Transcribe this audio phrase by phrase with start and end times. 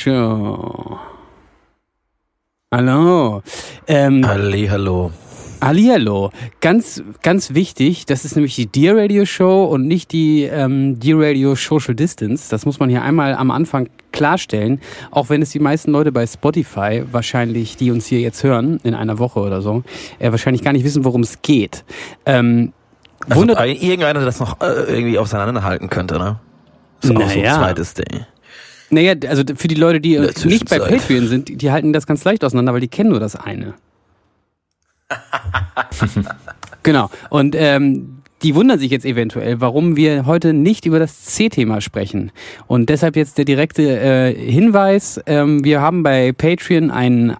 [0.00, 0.98] Show.
[2.72, 3.42] Hallo.
[3.86, 5.10] Ähm, Halli, hallo.
[5.62, 6.30] Hallihallo.
[6.62, 11.20] Ganz, ganz wichtig, das ist nämlich die Dear Radio Show und nicht die ähm, Dear
[11.20, 12.48] Radio Social Distance.
[12.50, 14.80] Das muss man hier einmal am Anfang klarstellen.
[15.10, 18.94] Auch wenn es die meisten Leute bei Spotify wahrscheinlich, die uns hier jetzt hören, in
[18.94, 19.82] einer Woche oder so,
[20.18, 21.84] äh, wahrscheinlich gar nicht wissen, worum es geht.
[22.24, 22.72] Ähm,
[23.28, 26.40] Also irgendeiner, der das noch äh, irgendwie auseinanderhalten könnte, ne?
[27.02, 28.24] Ist auch so ein zweites Ding.
[28.90, 30.78] Naja, also für die Leute, die nicht bei.
[30.78, 33.74] Patreon sind, die- die halten das ganz leicht auseinander, weil die kennen nur das eine.
[36.82, 37.10] genau.
[37.30, 42.32] Und ähm, die wundern sich jetzt eventuell, warum wir heute nicht über das C-Thema sprechen.
[42.66, 47.36] Und deshalb jetzt der direkte äh, Hinweis, ähm, wir haben bei Patreon einen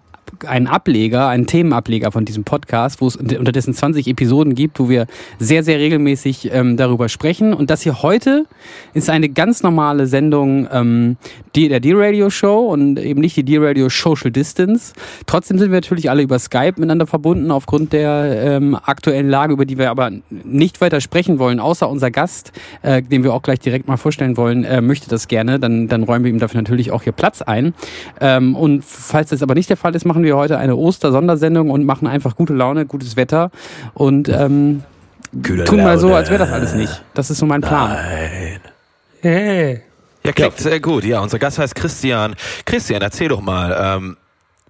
[0.47, 4.89] einen Ableger, einen Themenableger von diesem Podcast, wo es unter- unterdessen 20 Episoden gibt, wo
[4.89, 5.07] wir
[5.39, 7.53] sehr, sehr regelmäßig ähm, darüber sprechen.
[7.53, 8.45] Und das hier heute
[8.93, 11.17] ist eine ganz normale Sendung ähm,
[11.55, 14.93] der D-Radio Show und eben nicht die D-Radio Social Distance.
[15.25, 19.65] Trotzdem sind wir natürlich alle über Skype miteinander verbunden aufgrund der ähm, aktuellen Lage, über
[19.65, 20.11] die wir aber
[20.43, 24.37] nicht weiter sprechen wollen, außer unser Gast, äh, den wir auch gleich direkt mal vorstellen
[24.37, 25.59] wollen, äh, möchte das gerne.
[25.59, 27.73] Dann, dann räumen wir ihm dafür natürlich auch hier Platz ein.
[28.19, 31.85] Ähm, und falls das aber nicht der Fall ist, machen wir heute eine Oster-Sondersendung und
[31.85, 33.51] machen einfach gute Laune, gutes Wetter
[33.93, 34.83] und ähm,
[35.43, 37.03] Kühle tun mal so, als wäre das alles nicht.
[37.13, 37.91] Das ist so mein Plan.
[37.91, 38.59] Nein.
[39.21, 39.81] Hey.
[40.23, 41.03] Ja, klingt sehr gut.
[41.03, 42.35] Ja, unser Gast heißt Christian.
[42.65, 44.17] Christian, erzähl doch mal, ähm,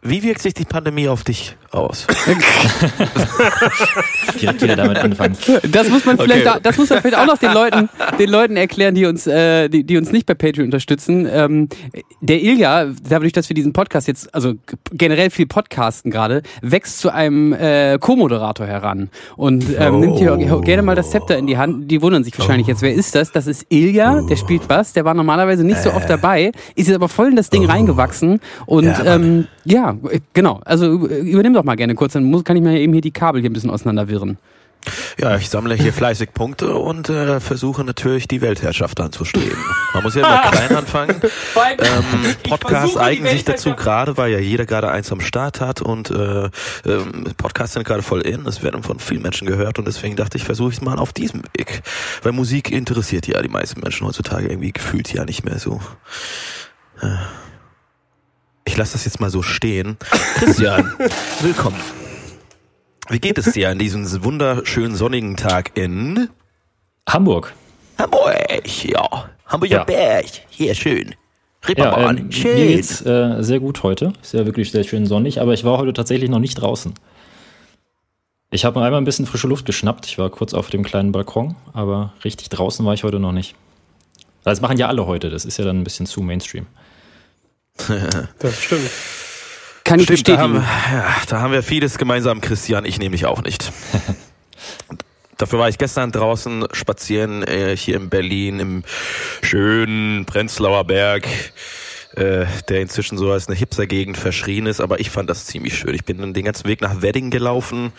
[0.04, 2.06] wie wirkt sich die Pandemie auf dich aus?
[4.42, 5.38] direkt wieder damit anfangen.
[5.72, 6.56] Das muss man vielleicht, Okay.
[6.56, 7.90] da, das muss man vielleicht auch noch den Leuten,
[8.20, 11.28] den Leuten erklären, die uns, äh, die, die uns nicht bei Patreon unterstützen.
[11.32, 11.70] Ähm,
[12.22, 14.54] der Ilja, dadurch, dass wir diesen Podcast jetzt, also
[14.92, 20.62] generell viel podcasten gerade, wächst zu einem äh, Co-Moderator heran und ähm, nimmt hier Oh.
[20.62, 21.90] gerne mal das Zepter in die Hand.
[21.92, 23.32] Die wundern sich wahrscheinlich jetzt, wer ist das?
[23.32, 26.96] Das ist Ilja, der spielt Bass, der war normalerweise nicht so oft dabei, ist jetzt
[26.96, 29.04] aber voll in das Ding reingewachsen und Oh.
[29.04, 30.62] Ja, ähm, ja, äh, genau.
[30.66, 33.12] Also äh, übernimm doch mal gerne kurz, dann muss, kann ich mir eben hier die
[33.12, 34.38] Kabel hier ein bisschen auseinanderwirren.
[35.20, 39.58] Ja, ich sammle hier fleißig Punkte und äh, versuche natürlich die Weltherrschaft anzustreben.
[39.94, 41.22] Man muss ja immer klein anfangen.
[41.78, 46.10] Ähm, Podcasts eignen sich dazu gerade, weil ja jeder gerade eins am Start hat und
[46.10, 46.50] äh,
[46.86, 48.46] ähm, Podcasts sind gerade voll in.
[48.48, 51.14] Es werden von vielen Menschen gehört und deswegen dachte ich, versuche ich es mal auf
[51.14, 51.84] diesem Weg.
[52.24, 55.80] Weil Musik interessiert ja die meisten Menschen heutzutage irgendwie gefühlt ja nicht mehr so.
[57.02, 57.08] Äh,
[58.66, 59.98] Ich lasse das jetzt mal so stehen.
[60.36, 60.94] Christian,
[61.42, 61.80] willkommen.
[63.10, 66.30] Wie geht es dir an diesem wunderschönen sonnigen Tag in
[67.10, 67.54] Hamburg.
[67.98, 68.36] Hamburg?
[68.84, 69.84] Ja, Hamburger Ja.
[69.84, 70.26] Berg.
[70.50, 71.16] Hier, schön.
[71.78, 72.56] Ja, ähm, mir schön.
[72.56, 74.14] geht's äh, sehr gut heute.
[74.22, 76.94] Ist ja wirklich sehr schön sonnig, aber ich war heute tatsächlich noch nicht draußen.
[78.50, 80.06] Ich habe mir einmal ein bisschen frische Luft geschnappt.
[80.08, 83.56] Ich war kurz auf dem kleinen Balkon, aber richtig draußen war ich heute noch nicht.
[84.44, 85.30] Das machen ja alle heute.
[85.30, 86.66] Das ist ja dann ein bisschen zu Mainstream.
[88.40, 88.90] Das stimmt.
[89.84, 90.94] Kann ich Stimmt, da haben, bestätigen.
[90.94, 92.86] ja, da haben wir vieles gemeinsam, Christian.
[92.86, 93.72] Ich nämlich auch nicht.
[95.38, 98.84] Dafür war ich gestern draußen spazieren, äh, hier in Berlin, im
[99.42, 101.28] schönen Prenzlauer Berg,
[102.16, 105.96] äh, der inzwischen so als eine Hipster-Gegend verschrien ist, aber ich fand das ziemlich schön.
[105.96, 107.92] Ich bin den ganzen Weg nach Wedding gelaufen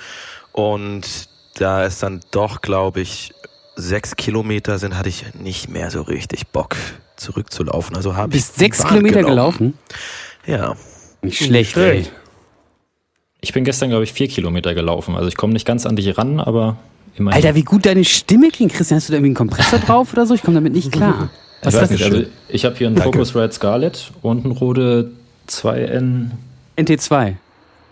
[0.52, 3.32] und da es dann doch, glaube ich,
[3.76, 6.76] sechs Kilometer sind, hatte ich nicht mehr so richtig Bock
[7.16, 7.96] zurückzulaufen.
[7.96, 9.34] Also habe ich sechs Bahn Kilometer genommen.
[9.34, 9.78] gelaufen?
[10.46, 10.74] Ja.
[11.22, 11.90] Nicht schlecht, ey.
[12.02, 12.12] schlecht.
[13.40, 15.16] Ich bin gestern, glaube ich, vier Kilometer gelaufen.
[15.16, 16.76] Also ich komme nicht ganz an dich ran, aber
[17.16, 17.42] immerhin.
[17.42, 18.96] Alter, wie gut deine Stimme klingt, Christian.
[18.98, 20.34] Hast du da irgendwie einen Kompressor drauf oder so?
[20.34, 21.30] Ich komme damit nicht klar.
[21.62, 23.12] Was ich ist weiß nicht, also ich habe hier einen Danke.
[23.18, 25.10] Focusrite Scarlett und einen Rode
[25.48, 26.30] 2N
[26.76, 27.34] NT2.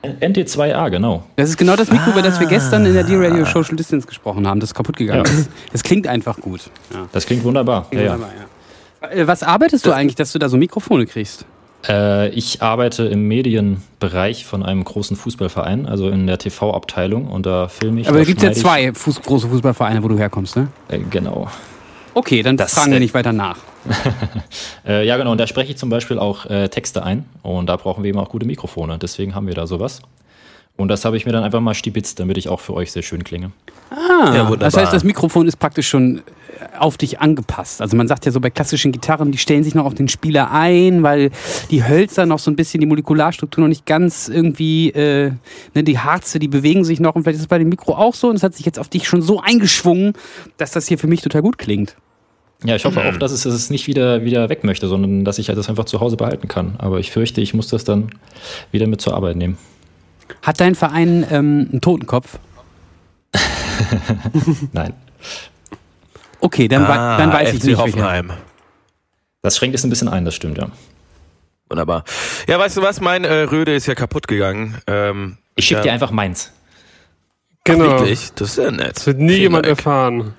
[0.03, 1.25] NT2A, genau.
[1.37, 4.47] Das ist genau das Mikro, über das wir gestern in der D-Radio Social Distance gesprochen
[4.47, 5.31] haben, das kaputt gegangen Ja.
[5.33, 5.51] ist.
[5.73, 6.63] Das klingt einfach gut.
[6.93, 7.07] Ja.
[7.13, 7.87] Das klingt wunderbar.
[7.93, 8.13] Ja, ja.
[8.15, 8.31] Wunderbar,
[9.03, 9.09] ja.
[9.09, 11.45] Äh, Was arbeitest du eigentlich, dass du da so Mikrofone kriegst?
[11.89, 17.69] Äh, ich arbeite im Medienbereich von einem großen Fußballverein, also in der TV-Abteilung und da
[17.69, 18.09] filme ich.
[18.09, 20.69] Aber da gibt es ja zwei Fuß große Fußballvereine, wo du herkommst, ne?
[20.89, 21.49] Äh, genau.
[22.15, 23.59] Okay, dann das, fragen wir nicht weiter nach.
[24.87, 25.33] äh, ja, genau.
[25.33, 27.25] Und da spreche ich zum Beispiel auch äh, Texte ein.
[27.43, 28.99] Und da brauchen wir eben auch gute Mikrofone.
[28.99, 30.03] Deswegen haben wir da sowas.
[30.81, 33.03] Und das habe ich mir dann einfach mal stibitzt, damit ich auch für euch sehr
[33.03, 33.53] schön klinge.
[33.91, 37.83] Ah, ja, das heißt, das Mikrofon ist praktisch schon äh, auf dich angepasst.
[37.83, 40.53] Also man sagt ja so bei klassischen Gitarren, die stellen sich noch auf den Spieler
[40.53, 41.33] ein, weil
[41.71, 45.33] die Hölzer noch so ein bisschen die Molekularstruktur noch nicht ganz irgendwie, äh,
[45.75, 48.15] ne, die Harze, die bewegen sich noch und vielleicht ist es bei dem Mikro auch
[48.15, 50.15] so und es hat sich jetzt auf dich schon so eingeschwungen,
[50.57, 51.97] dass das hier für mich total gut klingt.
[52.65, 53.07] Ja, ich hoffe mhm.
[53.07, 55.69] auch, dass es, dass es nicht wieder, wieder weg möchte, sondern dass ich halt das
[55.69, 56.75] einfach zu Hause behalten kann.
[56.79, 58.11] Aber ich fürchte, ich muss das dann
[58.71, 59.59] wieder mit zur Arbeit nehmen.
[60.43, 62.39] Hat dein Verein ähm, einen Totenkopf?
[64.73, 64.95] Nein.
[66.41, 67.79] Okay, dann, ah, dann weiß FC ich nicht.
[67.79, 68.33] Hoffenheim.
[69.43, 70.69] Das schränkt es ein bisschen ein, das stimmt, ja.
[71.69, 72.05] Wunderbar.
[72.49, 73.01] Ja, weißt du was?
[73.01, 74.79] Mein äh, Röde ist ja kaputt gegangen.
[74.87, 75.85] Ähm, ich schicke ja.
[75.85, 76.53] dir einfach meins.
[77.65, 77.85] Genau.
[77.85, 78.33] Ach, wirklich?
[78.35, 78.97] Das ist ja nett.
[78.97, 79.79] Das wird nie Vielen jemand Dank.
[79.79, 80.35] erfahren.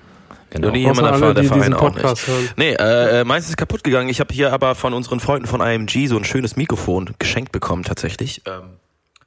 [0.50, 0.66] Genau.
[0.66, 2.26] Noch nie jemand erfahren, der Verein auch nicht.
[2.26, 2.48] Hören.
[2.56, 4.10] Nee, äh, äh, meins ist kaputt gegangen.
[4.10, 7.84] Ich habe hier aber von unseren Freunden von IMG so ein schönes Mikrofon geschenkt bekommen
[7.84, 8.42] tatsächlich.
[8.46, 8.76] Ähm,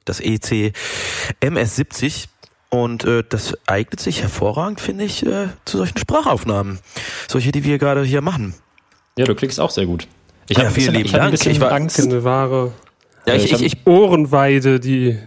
[0.06, 0.72] das EC
[1.42, 2.28] MS70.
[2.68, 6.80] Und äh, das eignet sich hervorragend, finde ich, äh, zu solchen Sprachaufnahmen.
[7.28, 8.54] Solche, die wir gerade hier machen.
[9.16, 10.08] Ja, du klickst auch sehr gut.
[10.48, 11.32] Ich ja, vielen lieben Dank.
[11.46, 12.00] Ich war Angst.
[12.00, 12.72] Eine wahre
[13.26, 15.18] ja, ich, ich, ich, Ohrenweide, die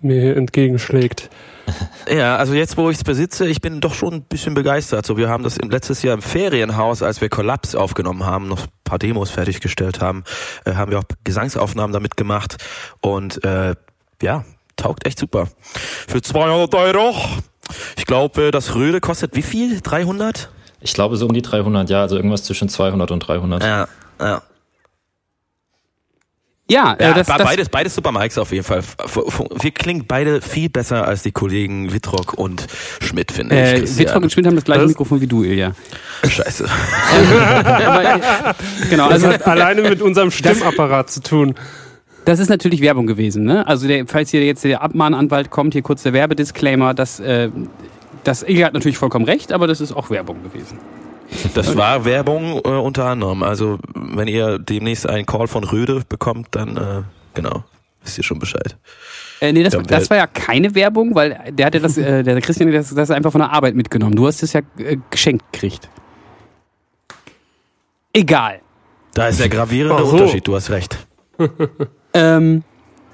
[0.00, 1.30] mir hier entgegenschlägt.
[2.12, 5.06] Ja, also jetzt, wo ich es besitze, ich bin doch schon ein bisschen begeistert.
[5.06, 8.64] So, wir haben das im letztes Jahr im Ferienhaus, als wir Kollaps aufgenommen haben, noch
[8.64, 10.24] ein paar Demos fertiggestellt haben,
[10.64, 12.56] äh, haben wir auch Gesangsaufnahmen damit gemacht
[13.00, 13.76] und äh,
[14.22, 14.44] ja,
[14.76, 15.48] taugt echt super.
[16.08, 17.14] Für 200 Euro.
[17.96, 19.80] Ich glaube, das Röde kostet wie viel?
[19.80, 20.50] 300?
[20.80, 23.62] Ich glaube so um die 300, ja, also irgendwas zwischen 200 und 300.
[23.62, 23.88] Ja,
[24.20, 24.42] ja.
[26.70, 28.82] Ja, äh, ja das, beides, beides Super Mikes auf jeden Fall.
[29.60, 32.66] Wir klingen beide viel besser als die Kollegen Wittrock und
[33.00, 33.98] Schmidt, finde äh, ich.
[33.98, 35.74] Wittrock und Schmidt haben das gleiche Mikrofon wie du, Ilja.
[36.26, 36.64] Scheiße.
[37.64, 38.54] Aber,
[38.88, 41.54] genau, also das hat alleine mit unserem Stimmapparat zu tun.
[42.24, 43.44] Das ist natürlich Werbung gewesen.
[43.44, 43.66] Ne?
[43.66, 47.50] Also der, falls hier jetzt der Abmahnanwalt kommt, hier kurz der Werbedisclaimer, dass äh,
[48.24, 50.78] das Ilja hat natürlich vollkommen recht, aber das ist auch Werbung gewesen.
[51.54, 53.42] Das war Werbung äh, unter anderem.
[53.42, 57.02] Also wenn ihr demnächst einen Call von Röde bekommt, dann äh,
[57.34, 57.64] genau,
[58.04, 58.76] wisst ihr schon Bescheid.
[59.40, 62.68] Äh, nee, das, das war ja keine Werbung, weil der hatte das, äh, der Christian
[62.68, 64.14] hat das, das einfach von der Arbeit mitgenommen.
[64.14, 65.88] Du hast es ja äh, geschenkt gekriegt.
[68.12, 68.60] Egal.
[69.14, 70.12] Da ist der gravierende so.
[70.12, 70.96] Unterschied, du hast recht.
[72.14, 72.64] Ähm,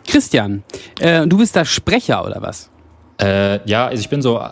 [0.07, 0.65] Christian,
[1.01, 2.71] äh, du bist da Sprecher oder was?
[3.21, 4.51] Äh, ja, also ich bin so äh,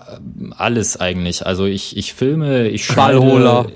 [0.56, 1.46] alles eigentlich.
[1.46, 3.66] Also ich, ich filme, ich schneide, Ballholer.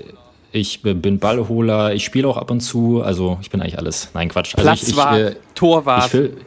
[0.51, 3.01] Ich bin Ballholer, ich spiele auch ab und zu.
[3.01, 4.09] Also ich bin eigentlich alles.
[4.13, 4.53] Nein, Quatsch.
[4.55, 6.05] Also Platzwart, ich, ich, äh, Torwart.
[6.05, 6.37] Ich, fil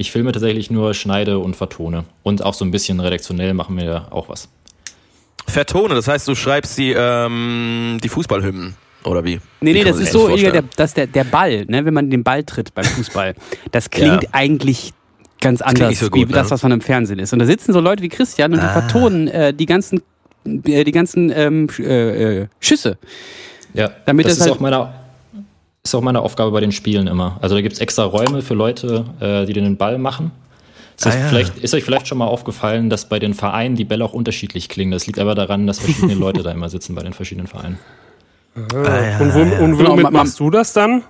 [0.00, 2.04] ich filme tatsächlich nur, schneide und vertone.
[2.22, 4.48] Und auch so ein bisschen redaktionell machen wir auch was.
[5.48, 8.76] Vertone, das heißt, du schreibst die, ähm, die Fußballhymnen.
[9.04, 9.40] Oder wie?
[9.60, 12.44] Nee, nee, das ist so, der, dass der, der Ball, ne, wenn man den Ball
[12.44, 13.34] tritt beim Fußball,
[13.70, 14.28] das klingt ja.
[14.32, 14.92] eigentlich
[15.40, 16.32] ganz anders, so gut, wie ne?
[16.32, 17.32] das, was man im Fernsehen ist.
[17.32, 18.66] Und da sitzen so Leute wie Christian und ah.
[18.66, 20.02] die vertonen äh, die ganzen,
[20.44, 22.98] äh, die ganzen ähm, äh, äh, Schüsse.
[23.74, 24.92] Ja, damit das, das ist halt auch meine
[25.84, 27.38] ist auch meine Aufgabe bei den Spielen immer.
[27.40, 30.32] Also da gibt es extra Räume für Leute, äh, die den Ball machen.
[30.96, 31.28] Ist, ah, ja.
[31.28, 34.68] vielleicht, ist euch vielleicht schon mal aufgefallen, dass bei den Vereinen die Bälle auch unterschiedlich
[34.68, 34.90] klingen.
[34.90, 37.78] Das liegt aber daran, dass verschiedene Leute da immer sitzen bei den verschiedenen Vereinen.
[38.74, 41.04] Ah, ja, und, wo, und womit genau, machst du das dann?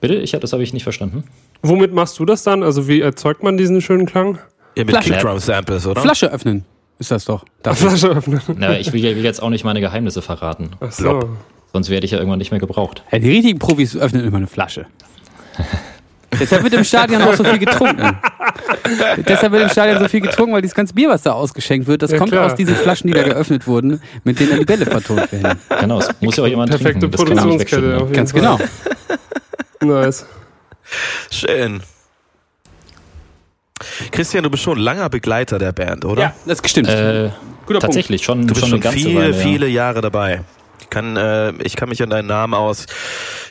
[0.00, 0.14] Bitte?
[0.14, 1.24] Ich, das habe ich nicht verstanden.
[1.62, 2.62] Womit machst du das dann?
[2.62, 4.38] Also wie erzeugt man diesen schönen Klang?
[4.76, 6.00] Ja, mit Kickdrum-Samples, oder?
[6.00, 6.64] Flasche öffnen
[6.98, 7.44] ist das doch.
[7.62, 8.40] Flasche öffnen.
[8.56, 10.70] Na, ich will, will, jetzt auch nicht meine Geheimnisse verraten.
[10.80, 11.36] Ach so.
[11.72, 13.04] Sonst werde ich ja irgendwann nicht mehr gebraucht.
[13.12, 14.86] Ja, die richtigen Profis öffnen immer eine Flasche.
[16.38, 18.16] Deshalb wird im Stadion auch so viel getrunken.
[19.26, 22.02] Deshalb wird im Stadion so viel getrunken, weil dieses ganze Bier, was da ausgeschenkt wird,
[22.02, 22.46] das ja, kommt klar.
[22.46, 25.58] aus diesen Flaschen, die da geöffnet wurden, mit denen dann die Bälle vertont werden.
[25.80, 27.16] Genau, es muss ja auch jemand Perfekte trinken.
[27.16, 28.08] Produktionskette.
[28.12, 28.58] Ganz genau.
[29.80, 30.26] nice.
[31.30, 31.80] Schön.
[34.10, 36.22] Christian, du bist schon langer Begleiter der Band, oder?
[36.22, 36.88] Ja, das stimmt.
[36.88, 37.30] Äh,
[37.80, 40.42] tatsächlich, schon, du bist schon, schon viele, Weile, viele Jahre dabei.
[40.80, 42.86] Ich kann, äh, ich kann mich an deinen Namen aus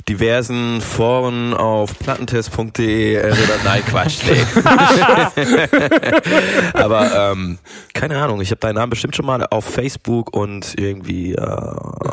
[0.07, 3.37] diversen Foren auf plattentest.de erinnern.
[3.65, 4.21] Nein, Quatsch.
[4.25, 4.45] Nee.
[6.73, 7.57] Aber ähm,
[7.93, 11.41] keine Ahnung, ich habe deinen Namen bestimmt schon mal auf Facebook und irgendwie äh,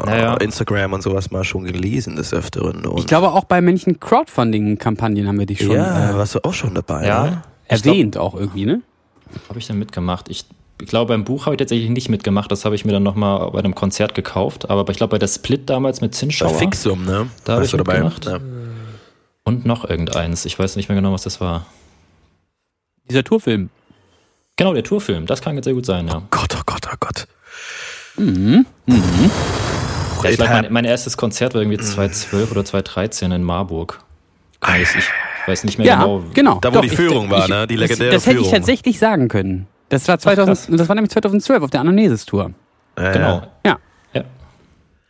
[0.05, 0.35] naja.
[0.35, 2.87] Instagram und sowas mal schon gelesen des Öfteren.
[2.87, 5.77] Und ich glaube auch bei manchen Crowdfunding-Kampagnen haben wir dich schon.
[5.77, 7.07] Ja, äh, warst du auch schon dabei.
[7.07, 7.25] Ja.
[7.25, 7.43] Ne?
[7.69, 8.83] Erwähnt glaub, auch irgendwie, ne?
[9.49, 10.29] Habe ich dann mitgemacht.
[10.29, 10.47] Ich ich
[10.87, 12.51] glaube, beim Buch habe ich tatsächlich nicht mitgemacht.
[12.51, 14.71] Das habe ich mir dann nochmal bei einem Konzert gekauft.
[14.71, 16.53] Aber ich glaube, bei der Split damals mit Zinsschauer.
[16.53, 17.29] Bei Fixum, ne?
[17.45, 18.01] Da habe ich dabei.
[18.01, 18.27] mitgemacht.
[18.27, 18.41] Ja.
[19.45, 20.45] Und noch irgendeins.
[20.45, 21.67] Ich weiß nicht mehr genau, was das war.
[23.09, 23.71] Dieser Tourfilm.
[24.57, 25.27] Genau, der Tourfilm.
[25.27, 26.19] Das kann jetzt sehr gut sein, ja.
[26.19, 27.27] Oh Gott, oh Gott, oh Gott.
[28.17, 28.65] Mhm.
[28.87, 29.31] Mhm.
[30.23, 34.01] ja, ich glaub, mein, mein, erstes Konzert war irgendwie 2012 oder 2013 in Marburg.
[34.81, 35.05] Ich, ich
[35.47, 36.25] weiß nicht mehr ja, genau.
[36.33, 36.59] genau.
[36.61, 37.67] Da, wo Doch, die Führung ich, war, ne?
[37.67, 39.67] Die legendäre Das, das hätte ich tatsächlich sagen können.
[39.89, 42.51] Das war 2000, Ach, das war nämlich 2012 auf der Ananesis-Tour.
[42.99, 43.43] Ja, genau.
[43.67, 43.79] Ja.
[44.15, 44.25] ja.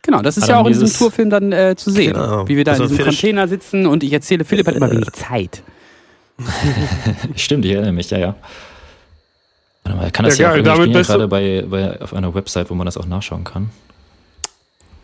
[0.01, 2.13] Genau, das ist ja auch in diesem Tourfilm dann äh, zu sehen.
[2.13, 2.47] Genau.
[2.47, 4.91] Wie wir da Also in diesem Finish- Container sitzen und ich erzähle, Philipp hat immer
[4.91, 5.63] wenig Zeit.
[7.35, 8.35] Stimmt, ich erinnere mich, ja, ja.
[9.83, 12.33] Warte mal, kann das Ja, ja, geil, auch damit bist gerade bei, bei, auf einer
[12.33, 13.69] Website, wo man das auch nachschauen kann.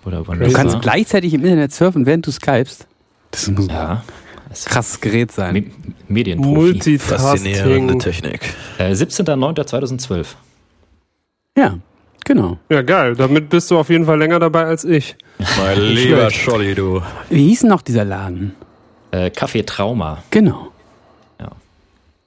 [0.06, 0.82] Oder wann Du das kannst war.
[0.82, 2.88] gleichzeitig im Internet surfen, während du skypst.
[3.32, 4.04] Das muss ein Ja.
[4.52, 5.54] Das ist krasses Gerät sein.
[5.54, 5.64] Me
[6.10, 6.54] Medienprofi.
[6.54, 8.00] Multitasking.
[8.00, 8.42] Technik.
[8.78, 10.26] Äh, 17.09.2012.
[11.58, 11.78] Ja,
[12.26, 12.58] genau.
[12.70, 13.16] Ja, geil.
[13.16, 15.16] Damit bist du auf jeden Fall länger dabei als ich.
[15.58, 17.02] Mein lieber Scholli, du.
[17.30, 18.54] Wie hieß denn noch dieser Laden?
[19.12, 20.22] Äh, Café Trauma.
[20.32, 20.68] Genau.
[21.40, 21.52] Ja.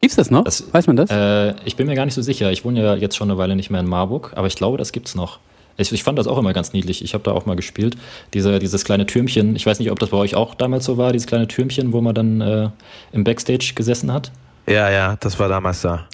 [0.00, 0.45] Gibt's das noch?
[0.45, 1.11] Das- Weiß man das?
[1.11, 2.50] Äh, ich bin mir gar nicht so sicher.
[2.52, 4.93] Ich wohne ja jetzt schon eine Weile nicht mehr in Marburg, aber ich glaube, das
[4.93, 5.40] gibt's noch.
[5.76, 7.02] Ich, ich fand das auch immer ganz niedlich.
[7.02, 7.97] Ich habe da auch mal gespielt.
[8.33, 9.57] Diese, dieses kleine Türmchen.
[9.57, 12.00] Ich weiß nicht, ob das bei euch auch damals so war, dieses kleine Türmchen, wo
[12.00, 12.69] man dann äh,
[13.12, 14.31] im Backstage gesessen hat.
[14.66, 16.07] Ja, ja, das war damals da.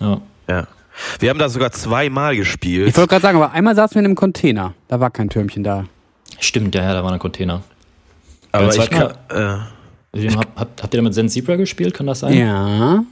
[0.00, 0.20] Ja.
[0.48, 0.66] Ja.
[1.18, 2.88] Wir haben da sogar zweimal gespielt.
[2.88, 4.74] ich wollte gerade sagen, aber einmal saßen wir in einem Container.
[4.88, 5.84] Da war kein Türmchen da.
[6.38, 7.62] Stimmt, ja, ja, da war ein Container.
[8.52, 9.64] aber ich kann, zweiten
[10.14, 11.94] äh, Wie, habt, habt, habt ihr da mit Zen Zebra gespielt?
[11.94, 12.36] Kann das sein?
[12.36, 13.04] Ja,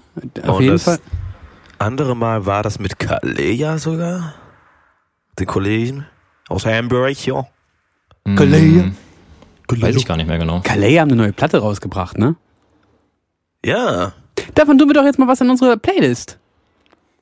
[0.46, 0.98] auf und jeden das Fall.
[1.78, 4.34] andere Mal war das mit Kalea sogar.
[5.38, 6.06] Den Kollegen
[6.48, 7.46] aus Hamburg, ja.
[8.26, 8.92] Hm, Kalea.
[9.70, 10.60] Weiß ich gar nicht mehr genau.
[10.62, 12.36] Calais haben eine neue Platte rausgebracht, ne?
[13.64, 14.12] Ja,
[14.54, 16.38] Davon tun wir doch jetzt mal was in unsere Playlist.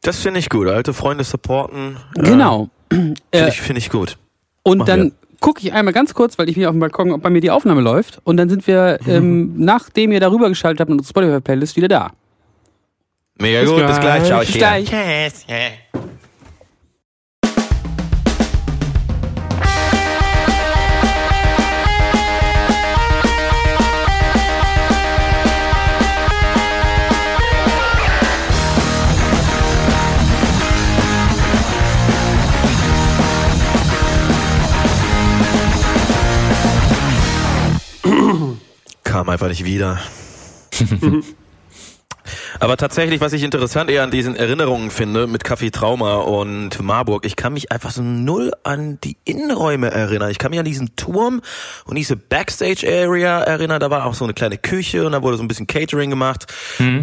[0.02, 0.66] das finde ich gut.
[0.68, 1.96] Alte Freunde supporten.
[2.16, 2.70] äh, Genau.
[2.90, 4.16] Finde Äh, ich, find ich gut.
[4.62, 7.22] Und machen dann gucke ich einmal ganz kurz, weil ich bin auf dem Balkon, ob
[7.22, 8.20] bei mir die Aufnahme läuft.
[8.24, 12.10] Und dann sind wir, ähm, nachdem ihr darüber geschaltet habt in unsere Spotify-Playlist, wieder da.
[13.38, 14.24] Mega Bis gut, bis gleich.
[14.24, 14.90] Ciao, ich Bis gleich.
[39.20, 39.98] Kam einfach nicht wieder.
[42.58, 47.26] Aber tatsächlich, was ich interessant eher an diesen Erinnerungen finde mit Café Trauma und Marburg,
[47.26, 50.30] ich kann mich einfach so null an die Innenräume erinnern.
[50.30, 51.42] Ich kann mich an diesen Turm
[51.84, 53.78] und diese Backstage-Area erinnern.
[53.78, 56.46] Da war auch so eine kleine Küche und da wurde so ein bisschen Catering gemacht.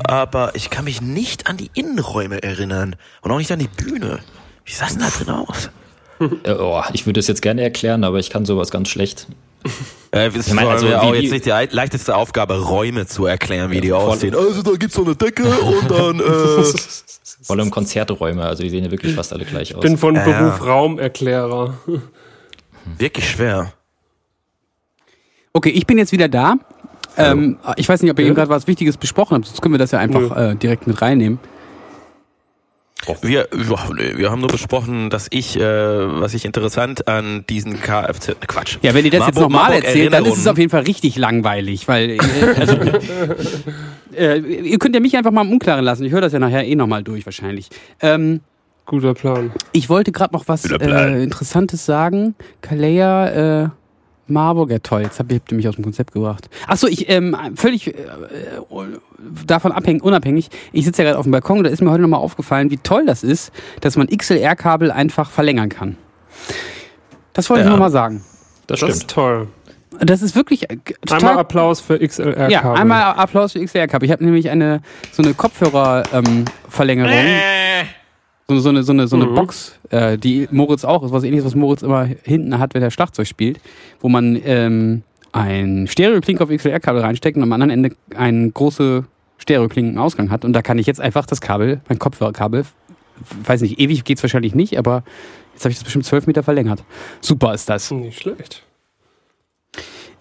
[0.04, 4.22] Aber ich kann mich nicht an die Innenräume erinnern und auch nicht an die Bühne.
[4.66, 5.70] Wie sah denn da drin aus?
[6.20, 9.28] Äh, oh, ich würde es jetzt gerne erklären, aber ich kann sowas ganz schlecht.
[10.12, 13.26] Äh, das Ich meine, also wie- auch jetzt nicht die ei- leichteste Aufgabe, Räume zu
[13.26, 14.36] erklären, wie die aussehen.
[14.36, 16.64] Also da gibt's so eine Decke und dann äh,
[17.44, 19.82] Vor allem Konzerträume, also die sehen ja wirklich fast alle gleich aus.
[19.82, 20.24] Bin von Ja.
[20.24, 21.78] Beruf Raumerklärer.
[22.98, 23.74] wirklich schwer.
[25.54, 26.56] Okay, ich bin jetzt wieder da.
[27.18, 28.28] Ähm, ich weiß nicht, ob ihr Ja.
[28.30, 31.02] eben gerade was Wichtiges besprochen habt, sonst können wir das ja einfach äh, direkt mit
[31.02, 31.40] reinnehmen.
[33.22, 38.78] Wir, wir haben nur besprochen, dass ich, äh, was ich interessant an diesen Kfz, Quatsch.
[38.82, 40.82] Ja, wenn ihr das jetzt Marburg- nochmal Marburg erzählt, dann ist es auf jeden Fall
[40.84, 42.18] richtig langweilig, weil äh,
[42.58, 42.78] also,
[44.18, 46.04] äh, ihr könnt ja mich einfach mal im Unklaren lassen.
[46.06, 47.70] Ich höre das ja nachher eh nochmal durch wahrscheinlich.
[48.02, 48.42] Ähm,
[48.86, 49.52] Guter Plan.
[49.74, 52.36] ich wollte gerade noch was äh, Interessantes sagen.
[52.62, 53.72] Kalea,
[54.30, 56.50] äh, Marburg, ja toll, jetzt habt ihr, mich aus dem Konzept gebracht.
[56.68, 57.96] Achso, ich, ähm, völlig äh, äh,
[59.46, 62.20] davon abhängig, unabhängig, ich sitze ja gerade auf dem Balkon, da ist mir heute nochmal
[62.20, 65.98] aufgefallen, wie toll das ist, dass man XLR-Kabel einfach verlängern kann.
[67.34, 67.72] Das wollte ich Ja.
[67.72, 68.24] nochmal sagen.
[68.68, 68.94] das Das stimmt.
[68.94, 69.48] ist toll.
[70.00, 72.52] Das ist wirklich äh, total Einmal Applaus für XLR-Kabel.
[72.52, 74.06] Ja, einmal Applaus für XLR-Kabel.
[74.06, 74.82] Ich habe nämlich eine
[75.12, 77.12] so eine Kopfhörer-Verlängerung,
[78.50, 79.36] so, so eine so eine so eine Mhm.
[79.36, 82.92] Box, äh, die Moritz auch ist, was ähnliches, was Moritz immer hinten hat, wenn er
[82.92, 83.60] Schlagzeug spielt,
[84.00, 89.04] wo man ähm, ein Stereo-Klink auf XLR-Kabel reinsteckt und am anderen Ende einen große
[89.40, 92.66] Stereo-Klinken-Ausgang hat und da kann ich jetzt einfach das Kabel, mein Kopfhörerkabel,
[93.44, 95.04] weiß nicht, ewig geht's wahrscheinlich nicht, aber
[95.54, 96.84] jetzt habe ich das bestimmt zwölf Meter verlängert.
[97.22, 97.92] Super ist das.
[97.92, 98.64] Nicht schlecht.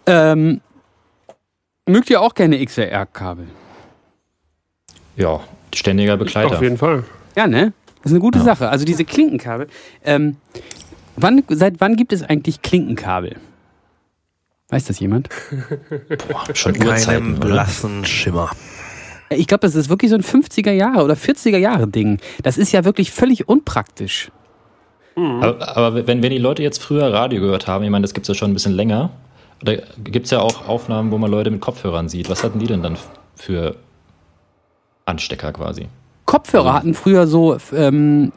[0.06, 0.60] Ähm,
[1.86, 3.46] mögt ihr auch gerne XLR-Kabel?
[5.16, 5.40] Ja,
[5.74, 6.56] ständiger Begleiter.
[6.56, 7.04] Auf jeden Fall.
[7.36, 7.72] Ja, ne?
[8.06, 8.44] Das ist eine gute Ja.
[8.44, 8.68] Sache.
[8.68, 9.66] Also diese Klinkenkabel.
[10.04, 10.36] Ähm,
[11.16, 13.34] wann, seit wann gibt es eigentlich Klinkenkabel?
[14.68, 15.28] Weiß das jemand?
[16.28, 18.52] Boah, schon Keinem blassen Schimmer.
[19.30, 22.20] Ich glaube, das ist wirklich so ein 50er Jahre oder 40er Jahre Ding.
[22.44, 24.30] Das ist ja wirklich völlig unpraktisch.
[25.16, 28.26] Aber, aber wenn, wenn die Leute jetzt früher Radio gehört haben, ich meine, das gibt
[28.26, 29.10] es ja schon ein bisschen länger,
[29.64, 29.72] da
[30.04, 32.30] gibt es ja auch Aufnahmen, wo man Leute mit Kopfhörern sieht.
[32.30, 32.98] Was hatten die denn dann
[33.34, 33.74] für
[35.06, 35.88] Anstecker quasi?
[36.36, 38.30] Kopfhörer hatten früher so, ähm,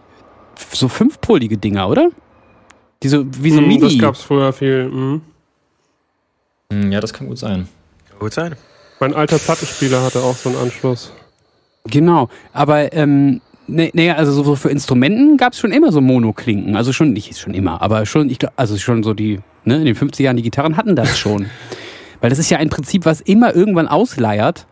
[0.72, 2.12] so fünfpolige Dinger, oder?
[3.04, 3.82] Diese, wie so mm, MIDI.
[3.82, 4.88] Das gab's früher viel.
[4.88, 5.22] Mm.
[6.92, 7.68] Ja, das kann gut sein.
[8.10, 8.56] Kann gut sein.
[9.02, 11.12] Mein alter Plattenspieler hatte auch so einen Anschluss.
[11.86, 16.78] Genau, aber ähm, nee, nee, also so für Instrumenten gab es schon immer so Monoklinken.
[16.78, 19.86] Also schon, nicht schon immer, aber schon, ich glaube, also schon so die, ne, in
[19.86, 21.48] den 50er Jahren, die Gitarren hatten das schon.
[22.22, 24.68] Weil das ist ja ein Prinzip, was immer irgendwann ausleiert,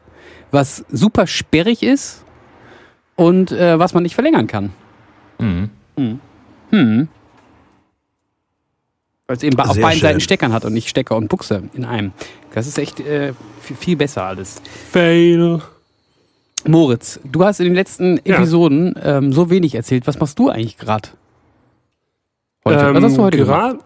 [0.52, 2.24] was super sperrig ist
[3.18, 4.72] und äh, was man nicht verlängern kann.
[5.40, 5.70] Mhm.
[5.98, 6.20] Hm.
[6.70, 7.08] hm.
[9.28, 10.00] Weil es eben auf beiden schön.
[10.00, 12.14] Seiten Steckern hat und nicht Stecker und Buchse in einem.
[12.54, 14.62] Das ist echt äh, viel besser alles.
[14.90, 15.62] Fail.
[16.66, 18.36] Moritz, du hast in den letzten ja.
[18.36, 20.08] Episoden ähm, so wenig erzählt.
[20.08, 21.10] Was machst du eigentlich gerade?
[22.66, 22.86] Heute?
[22.86, 23.80] Ähm, Was hast du heute gerade?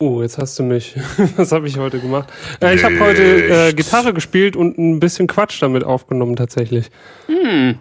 [0.00, 0.96] Oh, jetzt hast du mich.
[1.36, 2.28] Was habe ich heute gemacht?
[2.60, 6.90] Äh, ich habe heute äh, Gitarre gespielt und ein bisschen Quatsch damit aufgenommen tatsächlich.
[7.26, 7.76] Hm.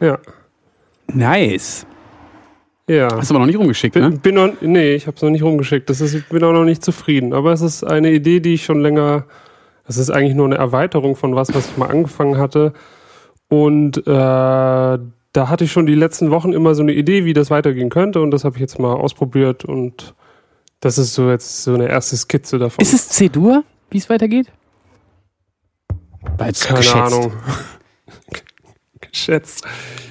[0.00, 0.18] Ja.
[1.12, 1.86] Nice.
[2.88, 3.08] Ja.
[3.16, 4.10] Hast du aber noch nicht rumgeschickt, ne?
[4.10, 5.90] Bin noch, nee, ich habe es noch nicht rumgeschickt.
[5.90, 7.32] Das ist, ich bin auch noch nicht zufrieden.
[7.32, 9.26] Aber es ist eine Idee, die ich schon länger
[9.86, 12.72] das ist eigentlich nur eine Erweiterung von was, was ich mal angefangen hatte.
[13.48, 14.98] Und äh, da
[15.34, 18.20] hatte ich schon die letzten Wochen immer so eine Idee, wie das weitergehen könnte.
[18.20, 19.64] Und das habe ich jetzt mal ausprobiert.
[19.64, 20.14] Und
[20.86, 22.80] das ist so jetzt so eine erste Skizze davon.
[22.80, 24.46] Ist es C-Dur, wie es weitergeht?
[26.38, 26.96] Weil's Keine geschätzt.
[26.96, 27.32] Ahnung.
[29.10, 29.66] geschätzt.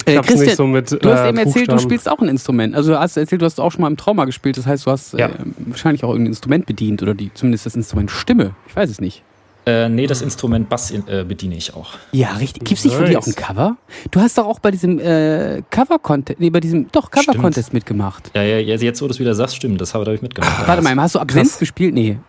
[0.05, 2.27] Ich äh, Christian, nicht so mit, du hast äh, eben erzählt, du spielst auch ein
[2.27, 2.75] Instrument.
[2.75, 4.58] Also du hast erzählt, du hast auch schon mal im Trauma gespielt.
[4.58, 5.27] Das heißt, du hast ja.
[5.27, 8.55] äh, wahrscheinlich auch irgendein Instrument bedient oder die, zumindest das Instrument Stimme.
[8.67, 9.24] Ich weiß es nicht.
[9.65, 11.93] Äh, nee, das Instrument Bass äh, bediene ich auch.
[12.12, 12.65] Ja, richtig.
[12.65, 13.77] Gibt es nicht für dich auch ein Cover?
[14.12, 18.29] Du hast doch auch bei diesem äh, Cover-Contest, nee, bei diesem, doch, Cover-Contest mitgemacht.
[18.36, 20.53] Ja, ja, jetzt, wo du es wieder sagst, stimmt, das habe hab ich mitgemacht.
[20.60, 21.95] Ah, warte mal, hast du Absenz gespielt?
[21.95, 22.19] Nee.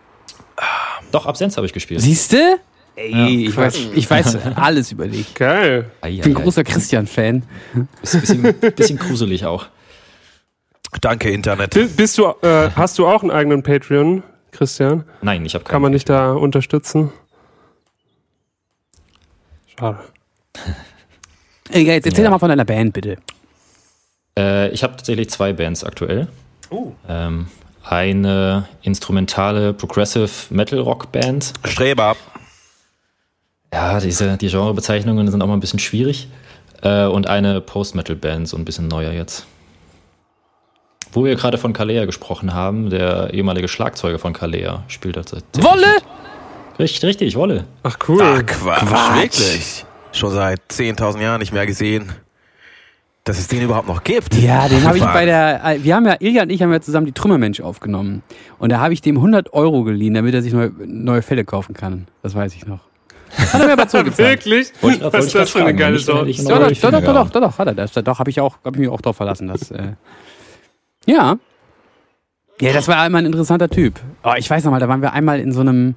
[1.11, 2.01] Doch, Absenz habe ich gespielt.
[2.01, 2.59] Siehst du?
[2.95, 3.27] Ey, ja.
[3.27, 5.35] ich, weiß, ich weiß alles über dich.
[5.35, 5.91] Geil.
[6.07, 7.43] Ich bin großer Christian-Fan.
[8.01, 9.67] Bisschen, bisschen gruselig auch.
[11.01, 11.77] Danke, Internet.
[11.95, 15.03] Bist du, äh, hast du auch einen eigenen Patreon, Christian?
[15.21, 15.73] Nein, ich habe keinen.
[15.73, 17.11] Kann man dich da unterstützen?
[19.79, 19.99] Schade.
[21.69, 22.29] Ey, jetzt erzähl ja.
[22.29, 23.17] doch mal von deiner Band, bitte.
[24.37, 26.27] Äh, ich habe tatsächlich zwei Bands aktuell.
[26.69, 26.91] Oh.
[27.07, 27.47] Ähm,
[27.83, 31.53] eine instrumentale Progressive Metal Rock Band.
[31.65, 32.15] Streber.
[33.73, 36.29] Ja, diese, die Genrebezeichnungen sind auch mal ein bisschen schwierig.
[36.81, 39.45] Äh, und eine Post-Metal Band, so ein bisschen neuer jetzt.
[41.11, 45.63] Wo wir gerade von Kalea gesprochen haben, der ehemalige Schlagzeuger von Kalea spielt tatsächlich.
[45.63, 46.01] Wolle!
[46.79, 47.65] Richtig, richtig, Wolle.
[47.83, 48.21] Ach cool.
[48.21, 49.15] Ach Quatsch, Quatsch.
[49.15, 49.85] wirklich.
[50.11, 52.11] Schon seit 10.000 Jahren nicht mehr gesehen.
[53.23, 54.35] Dass es den überhaupt noch gibt.
[54.35, 55.61] Ja, den habe ich bei der.
[55.63, 58.23] Äh, wir haben ja, Ilja und ich haben ja zusammen die Trümmermensch aufgenommen.
[58.57, 61.73] Und da habe ich dem 100 Euro geliehen, damit er sich neue, neue Fälle kaufen
[61.73, 62.07] kann.
[62.23, 62.79] Das weiß ich noch.
[63.37, 64.45] Hat er mir aber zugezahlt.
[64.45, 64.71] Wirklich?
[64.81, 66.31] Was ist das für eine geile Sorte?
[66.31, 67.91] Doch, doch, doch, doch, doch, doch, hat er das.
[67.91, 69.49] Doch, habe ich, auch, hab ich mich auch drauf verlassen.
[69.49, 69.93] Dass, äh,
[71.05, 71.37] ja.
[72.61, 73.99] Ja, das war einmal ein interessanter Typ.
[74.23, 75.95] Oh, ich weiß noch mal, da waren wir einmal in so einem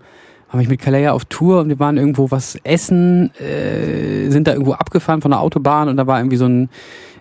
[0.53, 4.53] war ich mit Kalea auf Tour und wir waren irgendwo was essen, äh, sind da
[4.53, 6.69] irgendwo abgefahren von der Autobahn und da war irgendwie so ein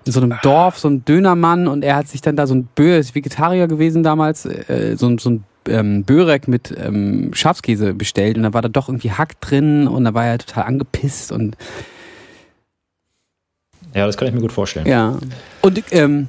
[0.06, 2.68] in so einem Dorf so ein Dönermann und er hat sich dann da so ein
[2.74, 8.44] böses Vegetarier gewesen damals, äh, so, so ein ähm, Börek mit ähm, Schafskäse bestellt und
[8.44, 11.58] da war da doch irgendwie Hack drin und da war er total angepisst und
[13.94, 14.86] ja, das kann ich mir gut vorstellen.
[14.88, 15.18] Ja.
[15.62, 16.28] Und, ähm,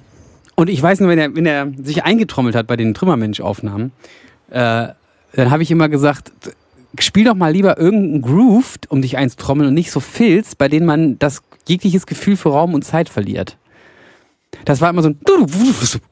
[0.57, 3.93] und ich weiß nur, wenn er, wenn er sich eingetrommelt hat bei den Trümmermensch-Aufnahmen,
[4.51, 4.89] äh,
[5.33, 6.33] dann habe ich immer gesagt,
[6.99, 10.87] spiel doch mal lieber irgendeinen Groove, um dich einzutrommeln und nicht so Filz, bei denen
[10.87, 13.57] man das jegliches Gefühl für Raum und Zeit verliert.
[14.65, 15.19] Das war immer so ein,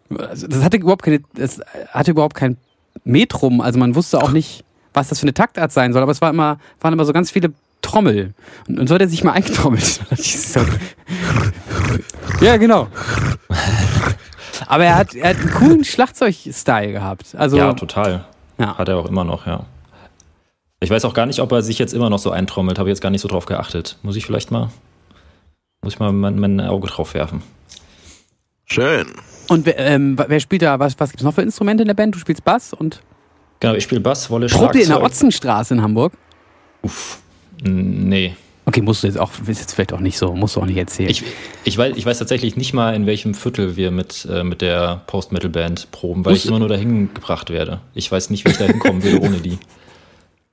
[0.09, 1.61] das hatte überhaupt keine, das
[1.91, 2.57] hatte überhaupt kein
[3.05, 4.65] Metrum, also man wusste auch nicht,
[4.95, 7.31] was das für eine Taktart sein soll, aber es war immer, waren immer so ganz
[7.31, 8.35] viele Trommel.
[8.69, 10.01] Und, und so hat er sich mal eingetrommelt.
[12.41, 12.89] ja, genau.
[14.67, 17.35] Aber er hat, er hat einen coolen Schlagzeug-Style gehabt.
[17.37, 18.25] Also, ja, total.
[18.59, 18.77] Ja.
[18.77, 19.65] Hat er auch immer noch, ja.
[20.81, 22.79] Ich weiß auch gar nicht, ob er sich jetzt immer noch so eintrommelt.
[22.79, 23.99] Habe jetzt gar nicht so drauf geachtet.
[24.03, 24.71] Muss ich vielleicht mal,
[25.83, 27.43] muss ich mal mein, mein Auge drauf werfen.
[28.65, 29.07] Schön.
[29.49, 32.15] Und ähm, wer spielt da, was, was gibt es noch für Instrumente in der Band?
[32.15, 33.01] Du spielst Bass und?
[33.61, 36.13] Genau, ich spiele Bass, Wolle, Probt ihr in der Otzenstraße in Hamburg?
[36.83, 37.19] Uff,
[37.63, 38.37] nee.
[38.67, 40.77] Okay, musst du jetzt auch, ist jetzt vielleicht auch nicht so, musst du auch nicht
[40.77, 41.09] erzählen.
[41.09, 41.25] Ich,
[41.65, 45.01] ich, weiß, ich weiß tatsächlich nicht mal, in welchem Viertel wir mit, äh, mit der
[45.07, 47.81] Post-Metal-Band proben, weil musst ich immer nur dahin gebracht werde.
[47.95, 49.59] Ich weiß nicht, wie ich da hinkommen würde ohne die.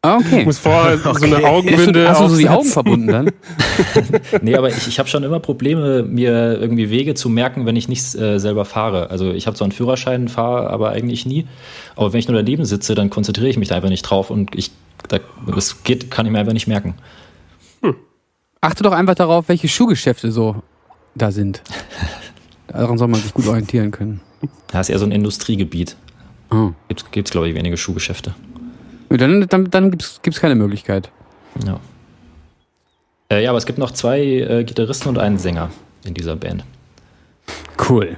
[0.05, 0.41] Ah, okay.
[0.41, 1.29] Ich muss vorher okay.
[1.29, 2.07] so eine Augenbinde.
[2.07, 3.31] Hast du so die Augen verbunden dann?
[4.41, 7.87] nee, aber ich, ich habe schon immer Probleme, mir irgendwie Wege zu merken, wenn ich
[7.87, 9.09] nicht äh, selber fahre.
[9.09, 11.47] Also ich habe zwar einen Führerschein, fahre aber eigentlich nie.
[11.95, 14.53] Aber wenn ich nur daneben sitze, dann konzentriere ich mich da einfach nicht drauf und
[14.55, 14.69] ich,
[15.07, 16.93] da, das geht, kann ich mir einfach nicht merken.
[17.81, 17.95] Hm.
[18.61, 20.61] Achte doch einfach darauf, welche Schuhgeschäfte so
[21.15, 21.63] da sind.
[22.67, 24.21] Daran soll man sich gut orientieren können.
[24.71, 25.95] Ja, ist eher so ein Industriegebiet.
[26.51, 26.73] Oh.
[27.11, 28.35] Gibt es, glaube ich, wenige Schuhgeschäfte.
[29.09, 31.09] Dann, dann, dann gibt es keine Möglichkeit.
[31.65, 31.79] Ja.
[33.31, 35.69] Äh, ja, aber es gibt noch zwei äh, Gitarristen und einen Sänger
[36.03, 36.63] in dieser Band.
[37.89, 38.17] Cool.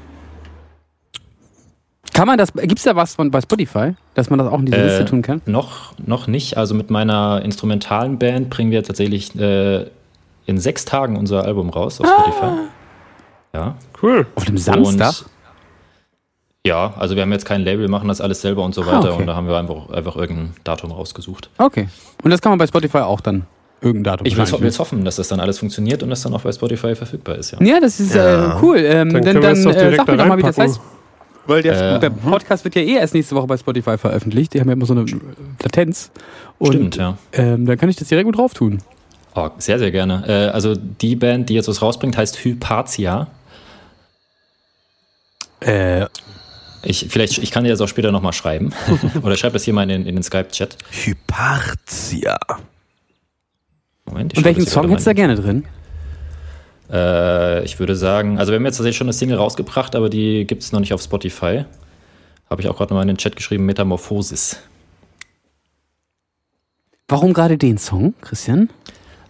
[2.13, 4.65] Kann man das, gibt es da was von bei Spotify, dass man das auch in
[4.65, 5.41] diese äh, Liste tun kann?
[5.45, 6.57] Noch, noch nicht.
[6.57, 9.85] Also mit meiner instrumentalen Band bringen wir tatsächlich äh,
[10.47, 12.45] in sechs Tagen unser Album raus auf Spotify.
[12.45, 12.57] Ah.
[13.53, 13.75] Ja.
[14.01, 14.25] Cool.
[14.35, 15.09] Auf dem Samstag?
[15.19, 15.25] Und
[16.67, 19.09] ja, also wir haben jetzt kein Label, machen das alles selber und so weiter.
[19.09, 19.21] Ah, okay.
[19.21, 21.49] Und da haben wir einfach, einfach irgendein Datum rausgesucht.
[21.57, 21.87] Okay.
[22.23, 23.45] Und das kann man bei Spotify auch dann
[23.81, 26.41] irgendein Datum Ich will jetzt hoffen, dass das dann alles funktioniert und das dann auch
[26.41, 27.51] bei Spotify verfügbar ist.
[27.51, 28.57] Ja, ja das ist ja.
[28.57, 28.77] Äh, cool.
[28.79, 30.79] Ähm, dann dann, dann äh, sag mir doch mal, wie das heißt.
[31.45, 34.53] Weil der, äh, der, Podcast wird ja eh erst nächste Woche bei Spotify veröffentlicht.
[34.53, 35.05] Die haben ja immer so eine
[35.63, 36.11] Latenz.
[36.59, 37.17] Und, Stimmt, ja.
[37.31, 38.79] Ähm, dann kann ich das direkt gut drauf tun.
[39.33, 40.25] Oh, sehr, sehr gerne.
[40.27, 43.27] Äh, also die Band, die jetzt was rausbringt, heißt Hypatia.
[45.61, 46.07] Äh,
[46.83, 48.71] ich, vielleicht, ich kann dir das auch später nochmal schreiben.
[49.23, 50.77] Oder schreib das hier mal in, in den Skype-Chat.
[50.91, 52.37] Hypatia.
[54.05, 54.37] Moment.
[54.37, 55.65] Und welchen Song hättest du da gerne drin?
[56.91, 60.45] Äh, ich würde sagen, also wir haben jetzt tatsächlich schon eine Single rausgebracht, aber die
[60.45, 61.65] gibt es noch nicht auf Spotify.
[62.49, 64.61] Habe ich auch gerade nochmal in den Chat geschrieben, Metamorphosis.
[67.09, 68.69] Warum gerade den Song, Christian?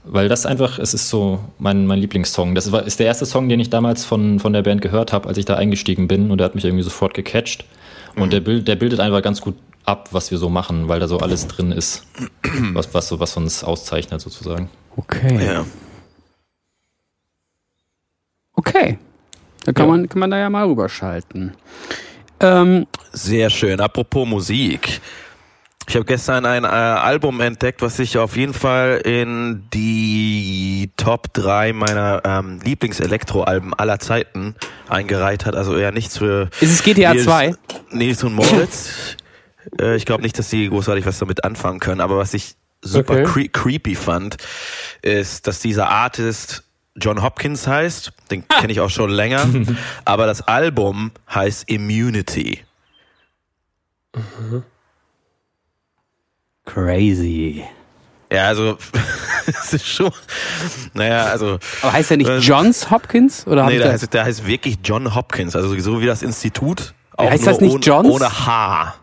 [0.09, 2.55] Weil das einfach, es ist so mein, mein Lieblingssong.
[2.55, 5.37] Das ist der erste Song, den ich damals von, von der Band gehört habe, als
[5.37, 7.65] ich da eingestiegen bin und der hat mich irgendwie sofort gecatcht.
[8.15, 11.07] Und der, Bild, der bildet einfach ganz gut ab, was wir so machen, weil da
[11.07, 12.05] so alles drin ist,
[12.73, 14.69] was, was, so, was uns auszeichnet sozusagen.
[14.95, 15.45] Okay.
[15.45, 15.65] Ja.
[18.53, 18.97] Okay.
[19.65, 19.91] Da kann, ja.
[19.91, 21.53] man, kann man da ja mal rüberschalten.
[22.39, 23.79] Ähm, Sehr schön.
[23.79, 24.99] Apropos Musik.
[25.89, 31.33] Ich habe gestern ein äh, Album entdeckt, was sich auf jeden Fall in die Top
[31.33, 34.55] 3 meiner ähm, Lieblings-Elektro-Alben aller Zeiten
[34.89, 35.55] eingereiht hat.
[35.55, 36.49] Also eher nichts für.
[36.59, 37.55] Ist es GTA Nils, 2?
[37.91, 39.15] Nils und Moritz.
[39.81, 42.01] äh, ich glaube nicht, dass die großartig was damit anfangen können.
[42.01, 43.23] Aber was ich super okay.
[43.23, 44.35] cre creepy fand,
[45.01, 46.63] ist, dass dieser Artist
[46.97, 48.11] John Hopkins heißt.
[48.29, 48.59] Den ah.
[48.59, 49.47] kenne ich auch schon länger.
[50.03, 52.65] aber das Album heißt Immunity.
[54.13, 54.63] Mhm.
[56.67, 57.63] Crazy.
[58.31, 58.77] Ja, also
[59.47, 60.11] es ist schon.
[60.93, 61.57] Naja, also.
[61.81, 63.47] Aber heißt er nicht äh, Johns Hopkins?
[63.47, 66.93] Oder nee, der heißt, der heißt wirklich John Hopkins, also so wie das Institut.
[67.15, 68.09] Auch heißt das nicht ohne, Johns?
[68.09, 68.95] Ohne H.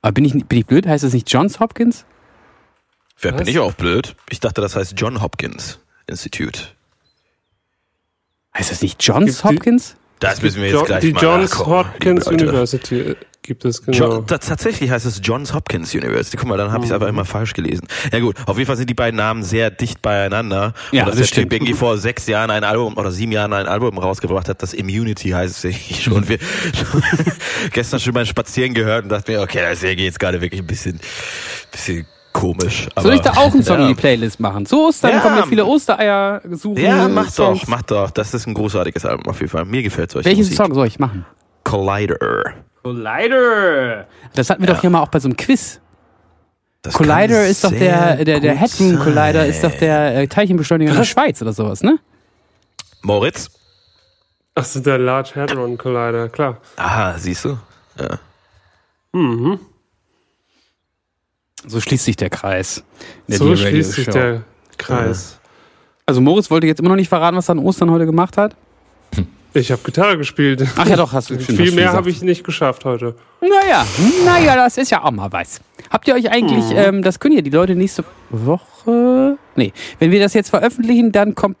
[0.00, 0.86] Aber bin ich, bin ich blöd?
[0.86, 2.06] Heißt das nicht Johns Hopkins?
[3.20, 4.16] Wer bin ich auch blöd?
[4.30, 6.60] Ich dachte, das heißt John Hopkins Institute.
[8.56, 9.96] Heißt das nicht Johns Hopkins?
[10.18, 13.98] Das müssen wir jetzt gleich die mal Johns Hopkins University gibt es genau.
[13.98, 16.36] John, tatsächlich heißt es Johns Hopkins University.
[16.36, 17.86] Guck mal, dann habe ich es einfach immer falsch gelesen.
[18.12, 20.74] Ja gut, auf jeden Fall sind die beiden Namen sehr dicht beieinander.
[20.92, 23.52] Ja, und dass das der Typ irgendwie vor sechs Jahren ein Album oder sieben Jahren
[23.52, 26.28] ein Album rausgebracht hat, das Immunity heißt ich schon.
[26.28, 27.02] Wir schon
[27.72, 30.66] gestern schon beim Spazieren gehört und dachte mir, okay, das geht jetzt gerade wirklich ein
[30.66, 31.00] bisschen,
[31.70, 32.88] bisschen komisch.
[32.94, 33.82] Aber, Soll ich da auch einen Song ja.
[33.82, 34.66] in die Playlist machen?
[34.66, 36.82] Zu Ostern ja, kommen ja viele Ostereier suchen.
[36.82, 37.60] Ja, mach Songs.
[37.62, 38.10] doch, mach doch.
[38.10, 39.64] Das ist ein großartiges Album auf jeden Fall.
[39.64, 41.26] Mir gefällt es Welchen Song soll ich machen?
[41.64, 42.54] Collider.
[42.82, 44.06] Collider.
[44.34, 44.74] Das hatten wir ja.
[44.74, 45.80] doch hier mal auch bei so einem Quiz.
[46.82, 50.96] Das Collider ist doch der, der, der Headroom Collider ist doch der äh, Teilchenbeschleuniger in
[50.96, 51.98] der Schweiz oder sowas, ne?
[53.02, 53.50] Moritz?
[54.54, 56.58] Achso, der Large Hadron Collider, klar.
[56.76, 57.56] Aha, siehst du?
[57.98, 58.18] Ja.
[59.12, 59.60] Mhm.
[61.66, 62.82] So schließt sich der Kreis.
[63.28, 64.42] Der so schließt sich der
[64.76, 65.38] Kreis.
[66.04, 68.56] Also Moritz wollte jetzt immer noch nicht verraten, was er an Ostern heute gemacht hat.
[69.54, 70.66] Ich habe Gitarre gespielt.
[70.76, 73.14] Ach ja, doch, hast du Viel hast mehr habe ich nicht geschafft heute.
[73.40, 73.84] Naja,
[74.24, 75.60] naja, das ist ja auch mal was.
[75.90, 76.76] Habt ihr euch eigentlich, mhm.
[76.76, 79.36] ähm, das können ja die Leute nächste Woche.
[79.56, 81.58] Nee, wenn wir das jetzt veröffentlichen, dann kommt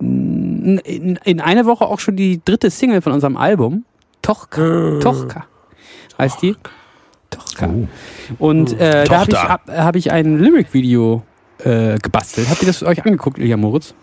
[0.00, 3.84] in, in einer Woche auch schon die dritte Single von unserem Album.
[4.22, 4.98] Tochka.
[4.98, 5.00] Äh.
[5.00, 5.46] Tochka.
[6.16, 6.54] Heißt die?
[7.30, 7.68] Tochka.
[7.68, 7.88] Oh.
[8.38, 11.22] Und äh, da habe ich, hab, hab ich ein Lyric-Video
[11.58, 12.48] äh, gebastelt.
[12.48, 13.94] Habt ihr das euch angeguckt, Ilja Moritz?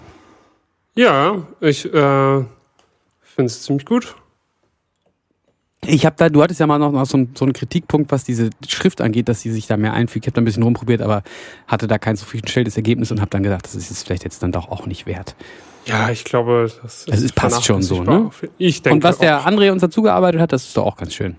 [0.95, 2.43] Ja, ich äh,
[3.35, 4.15] finde es ziemlich gut.
[5.87, 8.23] Ich habe da, du hattest ja mal noch, noch so, einen, so einen Kritikpunkt, was
[8.23, 10.25] diese Schrift angeht, dass sie sich da mehr einfügt.
[10.25, 11.21] Ich habe da ein bisschen rumprobiert, aber
[11.67, 14.51] hatte da kein zufriedenstellendes Ergebnis und habe dann gedacht, das ist jetzt vielleicht jetzt dann
[14.51, 15.35] doch auch nicht wert.
[15.85, 18.31] Ja, ich glaube, das ist, es passt schon so, ne?
[18.57, 21.13] Ich denke und was der André uns dazu gearbeitet hat, das ist doch auch ganz
[21.13, 21.35] schön.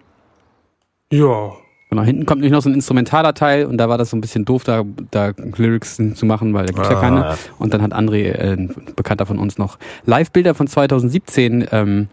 [1.11, 1.53] Ja.
[1.89, 4.21] Genau, hinten kommt nämlich noch so ein instrumentaler Teil und da war das so ein
[4.21, 7.21] bisschen doof, da, da Lyrics zu machen, weil da gibt's ah, ja keine.
[7.21, 7.39] Ja.
[7.59, 12.09] Und dann hat André, äh, ein Bekannter von uns, noch Live-Bilder von 2017 ähm,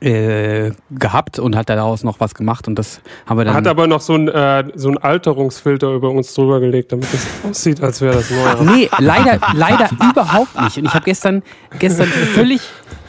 [0.00, 3.54] äh, gehabt und hat daraus noch was gemacht und das haben wir dann.
[3.54, 7.26] Hat aber noch so ein, äh, so ein Alterungsfilter über uns drüber gelegt, damit es
[7.48, 8.72] aussieht, als wäre das neu.
[8.74, 10.78] Nee, leider, leider überhaupt nicht.
[10.78, 11.42] Und ich habe gestern,
[11.78, 12.62] gestern völlig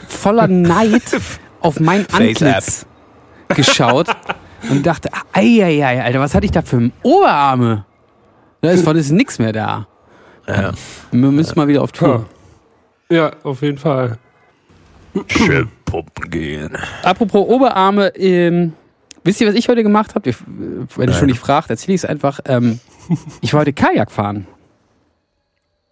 [0.08, 1.02] voller Neid
[1.60, 2.86] auf mein Antlitz
[3.48, 4.08] geschaut
[4.70, 7.84] und dachte, eieiei, Alter, was hatte ich da für Oberarme?
[8.60, 9.86] Da ist von ist nichts mehr da.
[10.46, 10.72] Ja.
[11.10, 12.26] Wir müssen mal wieder auf Tour.
[13.10, 14.18] Ja, auf jeden Fall.
[15.26, 16.70] Schön pumpen gehen.
[17.02, 18.72] Apropos Oberarme, ähm,
[19.22, 20.34] wisst ihr, was ich heute gemacht habe?
[20.96, 22.40] Wenn ihr schon nicht fragt, erzähle ich es einfach.
[22.46, 22.80] Ähm,
[23.40, 24.46] ich war heute Kajak fahren.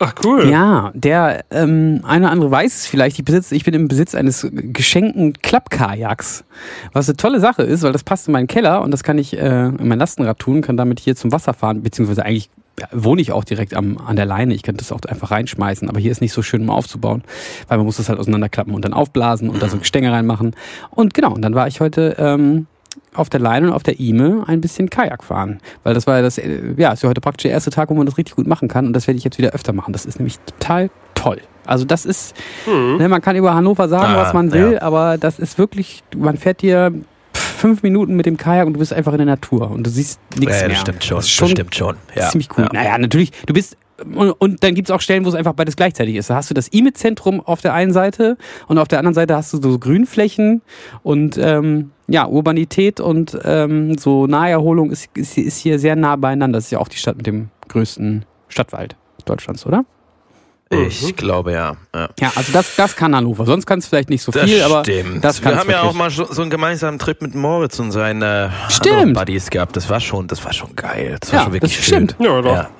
[0.04, 0.48] Ach cool.
[0.50, 3.18] Ja, der ähm, eine oder andere weiß es vielleicht.
[3.18, 6.44] Ich, besitze, ich bin im Besitz eines geschenkten Klappkajaks,
[6.92, 9.38] was eine tolle Sache ist, weil das passt in meinen Keller und das kann ich
[9.38, 12.50] äh, in mein Lastenrad tun, kann damit hier zum Wasser fahren, beziehungsweise eigentlich
[12.90, 14.54] wohne ich auch direkt am, an der Leine.
[14.54, 17.22] Ich könnte das auch einfach reinschmeißen, aber hier ist nicht so schön, um aufzubauen,
[17.68, 20.56] weil man muss das halt auseinanderklappen und dann aufblasen und da so Gestänge reinmachen.
[20.90, 22.66] Und genau, und dann war ich heute ähm,
[23.14, 25.58] auf der Leine und auf der Ime ein bisschen Kajak fahren.
[25.82, 27.94] Weil das war ja das, äh, ja, ist ja heute praktisch der erste Tag, wo
[27.94, 29.92] man das richtig gut machen kann und das werde ich jetzt wieder öfter machen.
[29.92, 31.38] Das ist nämlich total toll.
[31.66, 32.34] Also das ist,
[32.66, 32.96] Mhm.
[32.98, 34.82] ne, man kann über Hannover sagen, Ah, was man will, ja.
[34.82, 36.92] aber das ist wirklich, man fährt hier
[37.34, 40.20] fünf Minuten mit dem Kajak und du bist einfach in der Natur und du siehst
[40.38, 40.68] nichts Ja, mehr.
[40.70, 41.16] das stimmt schon.
[41.16, 41.96] Das ist Das schon stimmt schon.
[42.14, 42.28] Ja.
[42.30, 42.64] ziemlich cool.
[42.64, 42.70] Ja.
[42.72, 43.76] Naja, natürlich, du bist,
[44.14, 46.28] und, und dann gibt es auch Stellen, wo es einfach beides gleichzeitig ist.
[46.28, 49.52] Da hast du das IME-Zentrum auf der einen Seite und auf der anderen Seite hast
[49.52, 50.62] du so Grünflächen
[51.04, 56.56] und ähm, ja, Urbanität und ähm, so Naherholung ist, ist, ist hier sehr nah beieinander.
[56.58, 59.84] Das ist ja auch die Stadt mit dem größten Stadtwald Deutschlands, oder?
[60.72, 61.76] Ich glaube ja.
[61.94, 62.08] ja.
[62.18, 63.44] Ja, also das, das kann Hannover.
[63.46, 65.22] Sonst kann es vielleicht nicht so Das viel, aber stimmt.
[65.24, 65.90] das Wir kann's haben ja wirklich.
[65.90, 68.94] auch mal so, so einen gemeinsamen Trip mit Moritz und seinen äh, Stimmt.
[68.94, 69.76] anderen Buddies gehabt.
[69.76, 71.16] Das war schon, das war schon geil.
[71.20, 72.08] Das war Ja, schon wirklich das schön.
[72.08, 72.16] stimmt.
[72.20, 72.52] Ja, doch.
[72.54, 72.70] Ja.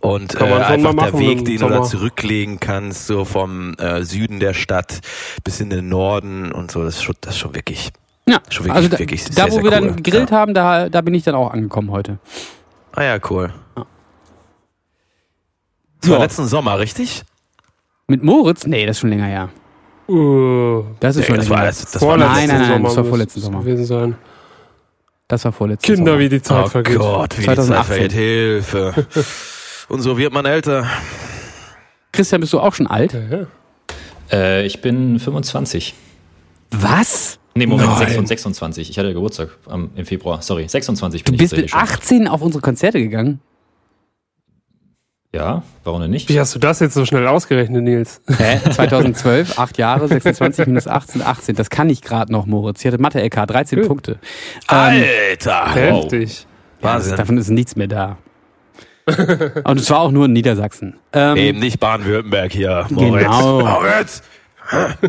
[0.00, 3.24] Und äh, Kann man einfach mal der machen Weg, den du da zurücklegen kannst, so
[3.24, 5.00] vom äh, Süden der Stadt
[5.42, 7.90] bis in den Norden und so, das ist schon, das ist schon wirklich.
[8.28, 9.86] ja, schon wirklich- also da, wirklich da sehr, wo sehr wir cool.
[9.88, 10.36] dann gegrillt Ja.
[10.36, 12.18] haben, da, da bin ich dann auch angekommen heute.
[12.94, 13.52] Ah ja, cool.
[16.00, 16.22] Das war Ja.
[16.24, 17.22] letzten Sommer, richtig?
[18.08, 18.66] Mit Moritz?
[18.66, 19.48] Nee, das ist schon länger her.
[20.08, 22.68] Uh, Das ist Nee, schon das länger war, das, das war vorletzten Nein, nein, nein,
[22.72, 23.60] Sommer das war vorletzten Sommer.
[23.60, 24.16] gewesen sein.
[25.28, 26.18] Das war vorletztes Kinder, Sommer.
[26.24, 26.98] wie die Zeit Oh vergeht.
[26.98, 27.94] Gott, wie 2018.
[27.96, 28.12] die Zeit vergeht.
[28.12, 29.06] Hilfe.
[29.88, 30.86] Und so wird man älter.
[32.12, 33.12] Christian, bist du auch schon alt?
[33.12, 33.46] Ja, ja.
[34.30, 35.94] Äh, ich bin 25.
[36.70, 37.38] Was?
[37.54, 37.98] Nee, Moment, Nein.
[37.98, 38.90] 26, 26.
[38.90, 40.42] Ich hatte Geburtstag am, im Februar.
[40.42, 43.40] Sorry, 26 Du bin bist ich mit tatsächlich 18 auf unsere Konzerte gegangen?
[45.36, 46.28] Ja, warum denn nicht?
[46.28, 48.20] Wie hast du das jetzt so schnell ausgerechnet, Nils?
[48.38, 48.58] Hä?
[48.70, 51.54] 2012, 8 Jahre, 26 minus 18, 18.
[51.56, 52.80] Das kann ich gerade noch, Moritz.
[52.80, 53.86] Ich hatte Mathe-LK, 13 Ja.
[53.86, 54.18] Punkte.
[54.66, 55.74] Ah, Ähm, Alter.
[55.74, 56.40] Heftig.
[56.40, 56.46] ja,
[56.80, 57.16] das, Wahnsinn.
[57.16, 58.16] davon ist nichts mehr da.
[59.64, 60.96] Und es war auch nur in Niedersachsen.
[61.12, 63.22] Ähm, Eben nicht Baden-Württemberg hier, Moritz.
[63.24, 63.60] Genau.
[63.60, 64.22] Moritz!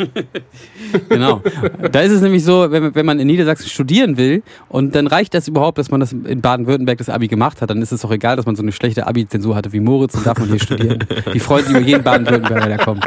[1.08, 1.42] Genau.
[1.90, 5.34] Da ist es nämlich so, wenn, wenn man in Niedersachsen studieren will und dann reicht
[5.34, 8.10] das überhaupt, dass man das in Baden-Württemberg das Abi gemacht hat, dann ist es doch
[8.10, 11.04] egal, dass man so eine schlechte Abi-Zensur hatte wie Moritz und darf man hier studieren.
[11.32, 13.04] Die freuen sich über jeden Baden-Württemberger, der kommt.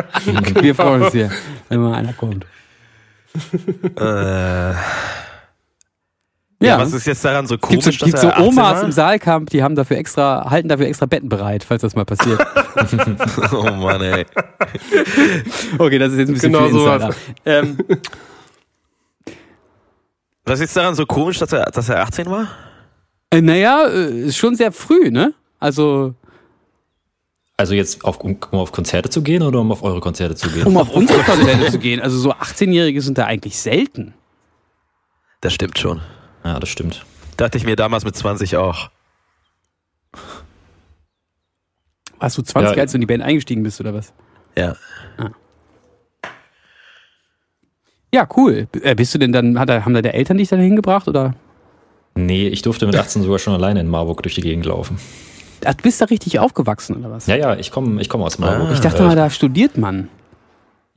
[0.62, 1.32] Wir freuen uns hier,
[1.70, 2.46] wenn mal einer kommt.
[3.96, 4.74] Äh,
[6.66, 6.80] ja.
[6.80, 8.84] was ist jetzt daran so Gibt komisch, so, gibt dass so er 18 Omas war?
[8.84, 12.40] im Saalkamp, die haben dafür extra, halten dafür extra Betten bereit, falls das mal passiert.
[13.54, 14.26] Oh Mann, ey.
[15.78, 17.04] Okay, das ist jetzt ein bisschen Genau viel sowas.
[17.04, 17.16] Insider.
[17.46, 17.78] Ähm,
[20.46, 22.48] Was ist jetzt daran so komisch, dass er, dass er 18 war?
[23.32, 25.34] äh, naja, äh, ist schon sehr früh, ne?
[25.60, 26.14] Also,
[27.56, 30.50] Also jetzt auf, um, um auf Konzerte zu gehen oder um auf eure Konzerte zu
[30.50, 30.66] gehen?
[30.66, 34.14] um auf unsere Konzerte zu gehen, also so 18-Jährige sind da eigentlich selten.
[35.42, 36.02] Das stimmt schon.
[36.44, 37.06] Ja, das stimmt.
[37.38, 38.90] Dachte ich mir damals mit 20 auch.
[42.20, 42.82] Warst du 20, Ja.
[42.82, 44.14] als du in die Band eingestiegen bist, oder was?
[44.58, 44.76] Ja.
[48.14, 48.68] Ja, cool.
[48.82, 51.34] Äh, Bist du denn dann, hat er, haben deine Eltern dich dann hingebracht oder?
[52.16, 55.00] Nee, ich durfte mit 18 sogar schon alleine in Marburg durch die Gegend laufen.
[55.66, 57.26] Ach, du bist da richtig aufgewachsen oder was?
[57.26, 58.72] Ja, ja, ich komme ich komm aus Marburg.
[58.72, 60.10] Ich dachte Äh, mal, da studiert man.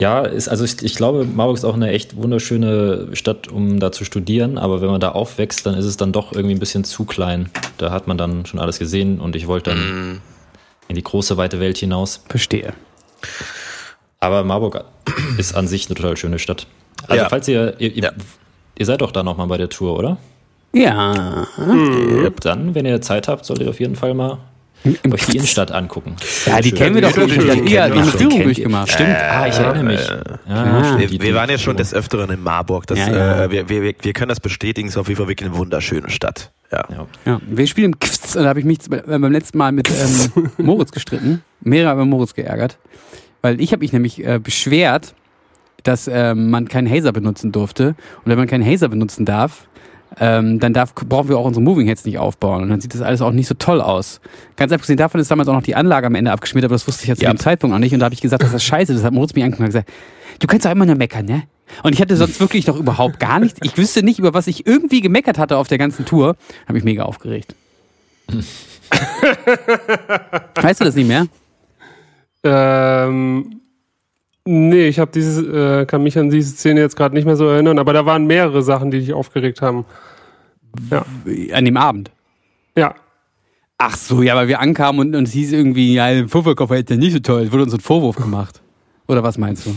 [0.00, 3.92] Ja, ist, also ich, ich glaube, Marburg ist auch eine echt wunderschöne Stadt, um da
[3.92, 6.84] zu studieren, aber wenn man da aufwächst, dann ist es dann doch irgendwie ein bisschen
[6.84, 7.48] zu klein.
[7.78, 9.78] Da hat man dann schon alles gesehen und ich wollte dann
[10.12, 10.20] Mhm.
[10.88, 12.22] in die große, weite Welt hinaus.
[12.28, 12.74] Verstehe.
[14.20, 14.84] Aber Marburg
[15.38, 16.66] ist an sich eine total schöne Stadt.
[17.08, 17.28] Also Ja.
[17.30, 18.12] falls ihr, ihr, ihr, Ja.
[18.78, 20.18] ihr seid doch da nochmal bei der Tour, oder?
[20.74, 21.46] Ja.
[22.42, 24.38] Dann, wenn ihr Zeit habt, solltet ihr auf jeden Fall mal
[24.84, 26.16] euch die Innenstadt angucken.
[26.46, 27.28] Ja, die kennen wir doch schon.
[27.28, 28.90] Die wir haben ja eine Führung durchgemacht.
[28.92, 30.08] Stimmt, ah, ich erinnere mich.
[30.48, 32.86] Ja, Wir, wir waren ja schon des Öfteren in Marburg.
[32.86, 33.44] Das, Ja, ja.
[33.44, 34.88] Äh, wir, wir, wir können das bestätigen.
[34.88, 36.52] Es ist auf jeden Fall wirklich eine wunderschöne Stadt.
[36.72, 36.84] Ja.
[37.24, 37.40] Ja.
[37.48, 40.50] Wir spielen im Kfz und da habe ich mich z- beim letzten Mal mit ähm,
[40.58, 41.42] Moritz gestritten.
[41.60, 42.78] Mehrere haben Moritz geärgert.
[43.42, 45.14] Weil ich habe mich nämlich äh, beschwert,
[45.84, 47.88] dass ähm, man keinen Hazer benutzen durfte.
[47.88, 47.96] Und
[48.30, 49.68] wenn man keinen Hazer benutzen darf,
[50.18, 52.62] ähm, dann darf, brauchen wir auch unsere Moving Heads nicht aufbauen.
[52.62, 54.20] Und dann sieht das alles auch nicht so toll aus.
[54.56, 57.02] Ganz abgesehen davon ist damals auch noch die Anlage am Ende abgeschmiert, aber das wusste
[57.04, 57.32] ich ja zu Ja.
[57.32, 57.92] dem Zeitpunkt noch nicht.
[57.92, 58.94] Und da habe ich gesagt, das ist scheiße.
[58.94, 59.90] Das hat Moritz mir angeguckt und gesagt,
[60.38, 61.42] du kannst doch immer nur meckern, ne?
[61.82, 63.58] Und ich hatte sonst wirklich noch überhaupt gar nichts.
[63.64, 66.36] Ich wüsste nicht, über was ich irgendwie gemeckert hatte auf der ganzen Tour.
[66.68, 67.54] Habe ich mega aufgeregt.
[70.54, 71.26] weißt du das nicht mehr?
[72.44, 73.60] Ähm,
[74.46, 77.46] nee, ich habe dieses, äh, kann mich an diese Szene jetzt gerade nicht mehr so
[77.46, 79.84] erinnern, aber da waren mehrere Sachen, die dich aufgeregt haben.
[80.90, 81.04] Ja.
[81.52, 82.10] An dem Abend.
[82.76, 82.94] Ja.
[83.78, 86.88] Ach so, ja, weil wir ankamen und, und es hieß irgendwie, ja, der Vorverkaufer ist
[86.88, 87.42] ja nicht so toll.
[87.42, 88.62] Es wurde uns ein Vorwurf gemacht.
[89.06, 89.70] Oder was meinst du?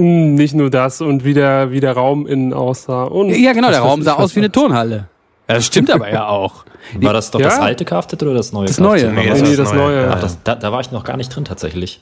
[0.00, 3.04] Mm, Nicht nur das und wie der, wie der Raum innen aussah.
[3.04, 5.08] Und Ja, genau, der Raum sah was aus wie eine Turnhalle.
[5.48, 6.64] Ja, das stimmt aber ja auch.
[7.00, 7.46] War das doch Ja.
[7.48, 9.12] das alte Kfz oder das neue Das neue.
[9.12, 10.10] Nee, Nee, nee, das neue.
[10.10, 12.00] Ach, das, da, da war ich noch gar nicht drin tatsächlich.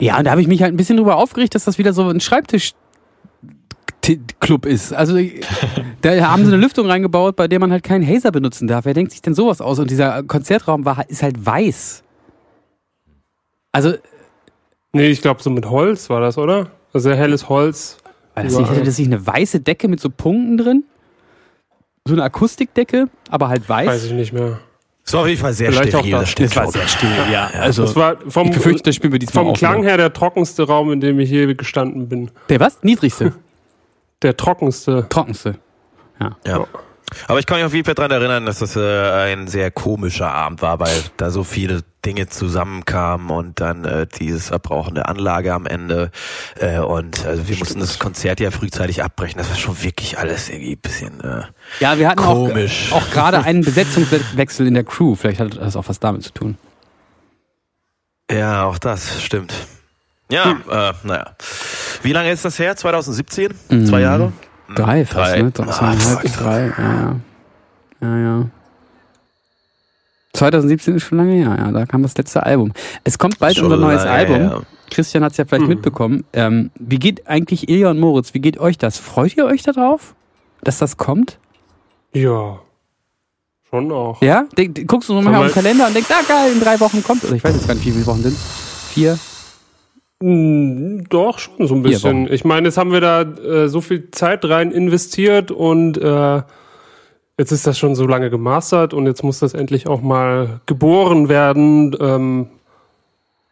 [0.00, 2.08] Ja, und da habe ich mich halt ein bisschen drüber aufgeregt, dass das wieder so
[2.08, 2.72] ein Schreibtisch
[4.38, 4.92] Club ist.
[4.92, 5.18] Also
[6.02, 8.84] da haben sie eine Lüftung reingebaut, bei der man halt keinen Hazer benutzen darf.
[8.84, 9.78] Wer denkt sich denn sowas aus?
[9.78, 12.02] Und dieser Konzertraum war, ist halt weiß.
[13.72, 13.94] Also,
[14.94, 16.70] Nee, ich glaube, so mit Holz war das, oder?
[16.92, 17.98] Also sehr helles Holz.
[18.34, 20.84] war das nicht, hatte das nicht eine weiße Decke mit so Punkten drin?
[22.06, 23.88] So eine Akustikdecke, aber halt weiß.
[23.88, 24.60] Weiß ich nicht mehr.
[25.06, 26.20] So auf jeden Fall sehr Vielleicht auch steril, das.
[26.22, 27.50] das stimmt Das war sehr still, ja.
[27.60, 30.12] Also, Das war vom, ich befürchte, das spielen wir diesmal vom auch Klang her der
[30.12, 32.30] trockenste Raum, in dem ich je gestanden bin.
[32.48, 32.82] Der was?
[32.82, 33.32] Niedrigste,
[34.22, 35.06] Der trockenste.
[35.10, 35.56] trockenste.
[36.46, 36.66] Ja.
[37.28, 40.32] Aber ich kann mich auf jeden Fall daran erinnern, dass das äh, ein sehr komischer
[40.32, 45.52] Abend war, weil da so viele Dinge zusammenkamen und dann äh, dieses Abrauchen der Anlage
[45.54, 46.10] am Ende.
[46.58, 49.38] Äh, und also wir mussten das Konzert ja frühzeitig abbrechen.
[49.38, 51.20] Das war schon wirklich alles irgendwie ein bisschen.
[51.20, 51.42] Äh,
[51.80, 52.92] Ja, wir hatten Komisch.
[52.92, 55.14] auch, auch gerade einen Besetzungswechsel in der Crew.
[55.14, 56.56] Vielleicht hat das auch was damit zu tun.
[58.30, 59.52] ja, auch das stimmt.
[60.30, 61.36] Ja, äh, naja.
[62.02, 62.74] Wie lange ist das her?
[62.76, 63.86] 2017?
[63.86, 64.32] Zwei Jahre?
[64.74, 65.42] Drei fast, Drei.
[65.42, 65.50] ne?
[65.50, 65.94] Drei, Ah,
[66.38, 67.16] drei, ja, ja.
[68.00, 68.46] Ja, ja.
[70.34, 71.72] 2017 ist schon lange her, ja.
[71.72, 72.72] Da kam das letzte Album.
[73.04, 74.36] Es kommt bald Schon unser neues Album.
[74.36, 74.62] her.
[74.90, 75.68] Christian hat es ja vielleicht Mhm.
[75.68, 76.24] mitbekommen.
[76.32, 78.34] Ähm, wie geht eigentlich Ilja und Moritz?
[78.34, 78.98] Wie geht euch das?
[78.98, 80.14] Freut ihr euch darauf,
[80.62, 81.38] dass das kommt?
[82.12, 82.60] Ja.
[83.70, 84.20] Schon auch.
[84.22, 84.44] Ja?
[84.86, 87.24] Guckst du nochmal auf den Kalender und denkst, ah geil, in drei Wochen kommt.
[87.24, 89.18] Oder ich weiß jetzt gar nicht, wie viele Wochen sind Vier?
[90.20, 92.32] Mm, Doch, schon so ein bisschen.
[92.32, 96.42] Ich meine, jetzt haben wir da äh, so viel Zeit rein investiert und äh,
[97.38, 101.28] jetzt ist das schon so lange gemastert und jetzt muss das endlich auch mal geboren
[101.28, 101.96] werden.
[102.00, 102.48] Ähm,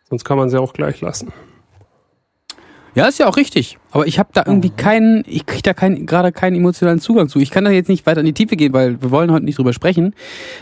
[0.09, 1.33] sonst kann man sie auch gleich lassen.
[2.95, 3.79] Ja, ist ja auch richtig.
[3.91, 4.77] Aber ich habe da irgendwie Mhm.
[4.77, 7.39] keinen, ich kriege da keinen, gerade keinen emotionalen Zugang zu.
[7.39, 9.57] Ich kann da jetzt nicht weiter in die Tiefe gehen, weil wir wollen heute nicht
[9.57, 10.15] drüber sprechen.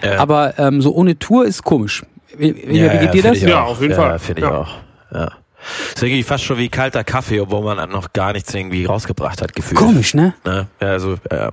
[0.03, 0.19] Ja.
[0.19, 2.05] Aber ähm, so ohne Tour ist komisch.
[2.37, 3.43] Wie, wie Ja, geht ja, dir das?
[3.43, 4.19] Ja, auf jeden ja, Fall.
[4.21, 4.59] finde ich Ja.
[4.61, 4.69] auch.
[5.13, 5.33] Ja.
[5.95, 9.55] Ist irgendwie fast schon wie kalter Kaffee, obwohl man noch gar nichts irgendwie rausgebracht hat,
[9.55, 9.79] gefühlt.
[9.79, 10.35] Komisch, ne?
[10.45, 10.69] Ne?
[10.81, 11.53] Ja, also ja.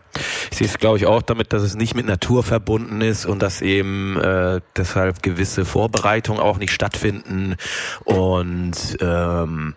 [0.52, 3.42] ich sehe es, glaube ich, auch damit, dass es nicht mit Natur verbunden ist und
[3.42, 7.56] dass eben äh, deshalb gewisse Vorbereitungen auch nicht stattfinden.
[8.04, 9.76] Und ähm,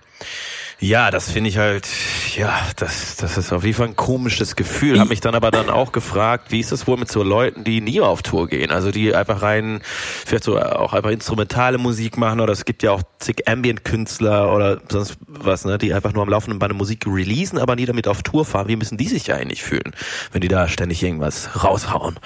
[0.81, 1.87] ja, das finde ich halt,
[2.37, 4.99] ja, das, das ist auf jeden Fall ein komisches Gefühl.
[4.99, 7.83] Hab mich dann aber dann auch gefragt, wie ist das wohl mit so Leuten, die
[7.83, 8.71] nie auf Tour gehen?
[8.71, 9.83] Also die einfach rein,
[10.25, 14.81] vielleicht so auch einfach instrumentale Musik machen oder es gibt ja auch zig Ambient-Künstler oder
[14.89, 18.23] sonst was, ne, die einfach nur am laufenden Band Musik releasen, aber nie damit auf
[18.23, 18.69] Tour fahren.
[18.69, 19.93] Wie müssen die sich ja eigentlich fühlen,
[20.33, 22.19] wenn die da ständig irgendwas raushauen?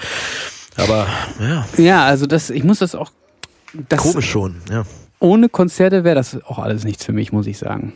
[0.77, 1.07] Aber
[1.41, 3.11] ja, Ja, also das, ich muss das auch.
[3.89, 4.85] Das, komisch schon, ja.
[5.19, 7.91] Ohne Konzerte wäre das auch alles nichts für mich, muss ich sagen.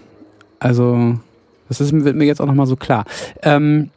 [0.60, 1.20] Also,
[1.68, 3.06] das ist, wird mir jetzt auch nochmal so klar.
[3.42, 3.90] Ähm,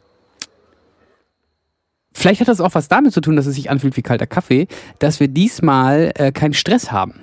[2.13, 4.67] vielleicht hat das auch was damit zu tun, dass es sich anfühlt wie kalter Kaffee,
[4.99, 7.15] dass wir diesmal äh, keinen Stress haben.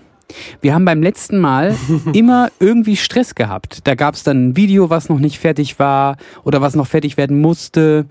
[0.60, 1.76] Wir haben beim letzten Mal
[2.12, 3.80] immer irgendwie Stress gehabt.
[3.84, 7.16] Da gab es dann ein Video, was noch nicht fertig war oder was noch fertig
[7.16, 8.06] werden musste.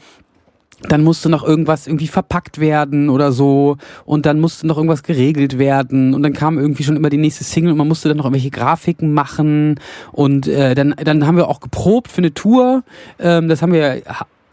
[0.88, 3.76] Dann musste noch irgendwas irgendwie verpackt werden oder so.
[4.06, 6.14] Und dann musste noch irgendwas geregelt werden.
[6.14, 8.50] Und dann kam irgendwie schon immer die nächste Single und man musste dann noch irgendwelche
[8.50, 9.80] Grafiken machen.
[10.14, 12.84] Und äh, dann, dann haben wir auch geprobt für eine Tour.
[13.20, 14.02] Ähm, das haben wir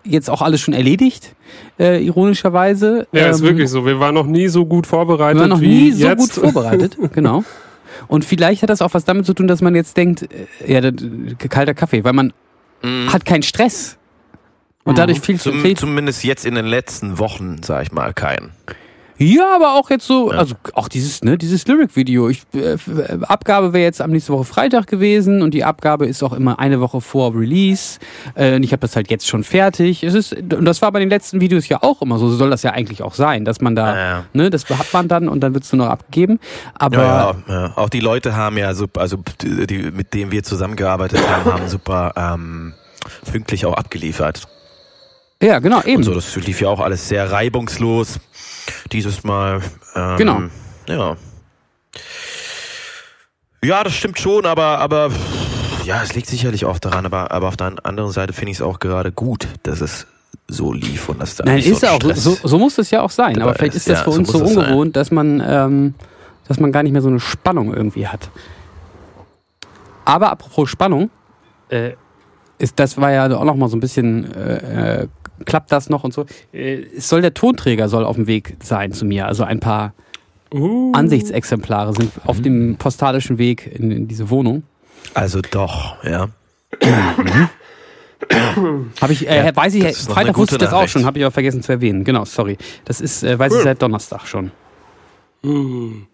[0.05, 1.35] jetzt auch alles schon erledigt,
[1.79, 3.07] äh, ironischerweise.
[3.13, 3.85] Ja, ist Ähm, wirklich so.
[3.87, 6.19] Wir waren noch nie so gut vorbereitet wir waren noch wie nie so jetzt.
[6.19, 7.45] gut vorbereitet, genau.
[8.09, 10.29] Und vielleicht hat das auch was damit zu tun, dass man jetzt denkt,
[10.67, 10.91] äh, ja,
[11.49, 12.33] kalter Kaffee, weil man
[12.83, 13.11] Mhm.
[13.13, 13.97] hat keinen Stress.
[14.87, 15.77] Und dadurch viel zu Zum, viel.
[15.77, 18.53] zumindest jetzt in den letzten Wochen, sag ich mal, keinen.
[19.19, 20.39] Ja, aber auch jetzt so, Ja.
[20.39, 22.29] also auch dieses, ne, dieses Lyric-Video.
[22.29, 22.79] Ich, äh, äh,
[23.23, 26.81] Abgabe wäre jetzt am nächste Woche Freitag gewesen und die Abgabe ist auch immer eine
[26.83, 27.99] Woche vor Release.
[28.35, 30.03] Äh, und ich habe das halt jetzt schon fertig.
[30.05, 32.29] Es ist, und das war bei den letzten Videos ja auch immer so.
[32.29, 34.25] So soll das ja eigentlich auch sein, dass man da, Ja, ja.
[34.35, 36.39] ne, das hat man dann und dann wird's nur noch abgegeben.
[36.75, 37.73] Aber Ja, ja, ja.
[37.77, 41.69] Auch die Leute haben ja super, also die, die, mit denen wir zusammengearbeitet haben, haben
[41.69, 42.75] super ähm,
[43.33, 44.47] pünktlich auch abgeliefert.
[45.43, 45.97] Ja, genau, eben.
[45.99, 48.19] Und so, das lief ja auch alles sehr reibungslos
[48.93, 49.61] dieses Mal.
[49.95, 50.43] Ähm, Genau.
[50.89, 51.17] Ja.
[53.65, 55.11] Ja, das stimmt schon, aber, aber
[55.85, 58.63] Ja, es liegt sicherlich auch daran, aber, aber auf der anderen Seite finde ich es
[58.63, 60.07] auch gerade gut, dass es
[60.49, 63.11] so lief und dass da Nein, ist so auch, so, so muss es ja auch
[63.11, 63.41] sein.
[63.43, 63.89] Aber vielleicht ist.
[63.89, 64.57] das Ja, für so uns so sein.
[64.59, 65.95] ungewohnt, dass man, ähm,
[66.47, 68.31] dass man gar nicht mehr so eine Spannung irgendwie hat.
[70.05, 71.11] Aber apropos Spannung,
[71.69, 71.93] äh,
[72.59, 75.09] ist, das war ja auch noch mal so ein bisschen, äh, äh,
[75.45, 76.27] klappt das noch und so.
[76.53, 79.27] Äh, es soll der Tonträger soll auf dem Weg sein zu mir.
[79.27, 79.93] Also ein paar
[80.55, 84.63] Uh, Ansichtsexemplare sind auf dem postalischen Weg in, in diese Wohnung.
[85.13, 86.29] Also doch, ja.
[89.01, 91.33] Habe ich, äh, Ja, weiß ich, Freitag wusste ich das auch schon, habe ich aber
[91.33, 92.05] vergessen zu erwähnen.
[92.05, 92.59] Genau, sorry.
[92.85, 94.53] Das ist, äh, weiß ich seit Donnerstag schon.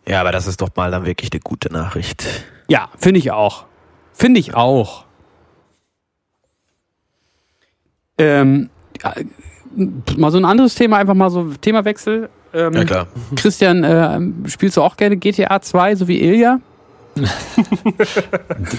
[0.06, 2.26] Ja, aber das ist doch mal dann wirklich eine gute Nachricht.
[2.68, 3.64] Ja, finde ich auch.
[4.12, 5.04] Finde ich auch.
[8.18, 8.70] Ähm,
[10.16, 12.28] mal so ein anderes Thema, einfach mal so Themawechsel.
[12.54, 13.06] Ähm, Ja klar.
[13.36, 16.58] Christian, äh, spielst du auch gerne GTA 2, so wie Ilja?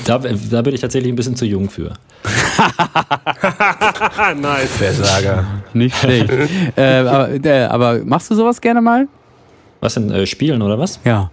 [0.05, 1.93] Da, da bin ich tatsächlich ein bisschen zu jung für.
[4.35, 4.69] nice.
[4.71, 5.45] Versager.
[5.73, 6.29] Nicht schlecht.
[6.75, 9.07] äh, aber, äh, aber machst du sowas gerne mal?
[9.81, 10.99] Was denn, äh, Spielen oder was?
[11.03, 11.29] Ja.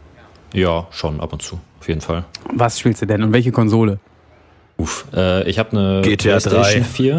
[0.52, 2.24] Ja, schon ab und zu, auf jeden Fall.
[2.52, 3.98] Was spielst du denn und welche Konsole?
[4.76, 6.50] Uff, äh, ich habe eine GTA 3.
[6.50, 7.18] PlayStation 4.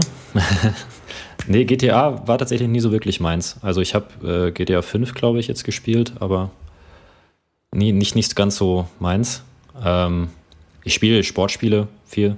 [1.48, 3.58] nee, GTA war tatsächlich nie so wirklich meins.
[3.62, 6.52] Also ich habe äh, GTA 5, glaube ich, jetzt gespielt, aber
[7.74, 9.44] nie, nicht, nicht ganz so meins.
[9.84, 10.30] Ähm,
[10.84, 12.38] ich spiele Sportspiele viel.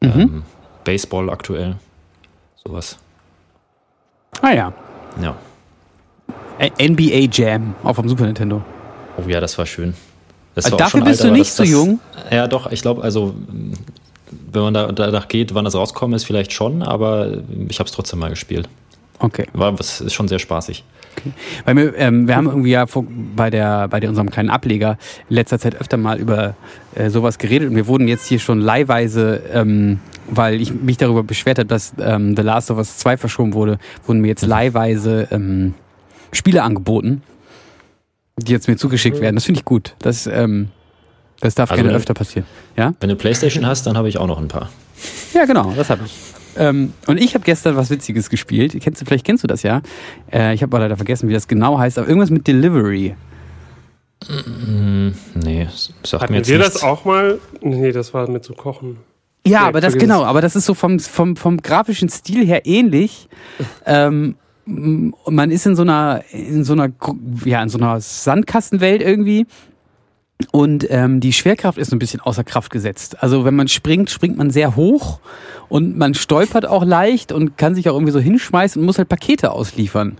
[0.00, 0.42] Ähm,
[0.84, 1.76] Baseball aktuell.
[2.64, 2.98] Sowas.
[4.40, 4.72] Ah ja.
[5.20, 5.36] Ja.
[6.58, 8.62] Äh, NBA Jam auf dem Super Nintendo.
[9.16, 9.94] Oh ja, das war schön.
[10.54, 12.00] Das Also war dafür bist alt, du nicht so jung?
[12.30, 13.34] Ja, doch, ich glaube, also
[14.52, 17.92] wenn man da danach geht, wann das rauskommen ist, vielleicht schon, aber ich habe es
[17.92, 18.68] trotzdem mal gespielt.
[19.18, 19.46] Okay.
[19.52, 20.84] War, das ist schon sehr spaßig.
[21.64, 23.04] Weil wir, ähm, wir haben irgendwie ja vor,
[23.36, 24.96] bei, der, bei der, unserem kleinen Ableger
[25.28, 26.54] in letzter Zeit öfter mal über
[26.94, 31.22] äh, sowas geredet und wir wurden jetzt hier schon leihweise, ähm, weil ich mich darüber
[31.22, 35.28] beschwert habe, dass ähm, The Last of Us 2 verschoben wurde, wurden mir jetzt leihweise
[35.30, 35.74] ähm,
[36.32, 37.22] Spiele angeboten,
[38.38, 39.34] die jetzt mir zugeschickt werden.
[39.34, 39.96] Das finde ich gut.
[39.98, 40.68] Das, ähm,
[41.40, 42.46] das darf Also gerne ne- öfter passieren.
[42.76, 42.94] Ja?
[43.00, 44.70] Wenn du Playstation hast, dann habe ich auch noch ein paar.
[45.34, 46.14] Ja, genau, das habe ich.
[46.56, 48.76] Ähm, und ich habe gestern was Witziges gespielt.
[48.80, 49.82] Kennst du, vielleicht kennst du das ja.
[50.32, 53.14] Äh, ich habe aber leider vergessen, wie das genau heißt, aber irgendwas mit Delivery.
[54.28, 55.66] Hm, nee,
[56.02, 56.74] sagt mir Hatten jetzt wir nichts.
[56.74, 57.38] das auch mal?
[57.62, 58.98] Nee, das war mit zu kochen.
[59.46, 62.66] Ja, Nee, aber das genau, aber das ist so vom, vom, vom grafischen Stil her
[62.66, 63.28] ähnlich.
[63.86, 64.34] ähm,
[64.66, 66.90] man ist in so einer, in so einer,
[67.46, 69.46] ja, in so einer Sandkastenwelt irgendwie.
[70.52, 73.22] Und ähm, die Schwerkraft ist ein bisschen außer Kraft gesetzt.
[73.22, 75.20] Also wenn man springt, springt man sehr hoch
[75.68, 79.08] und man stolpert auch leicht und kann sich auch irgendwie so hinschmeißen und muss halt
[79.08, 80.18] Pakete ausliefern.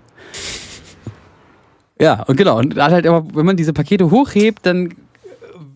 [2.01, 2.59] Ja, und genau.
[2.59, 4.95] Und halt aber, wenn man diese Pakete hochhebt, dann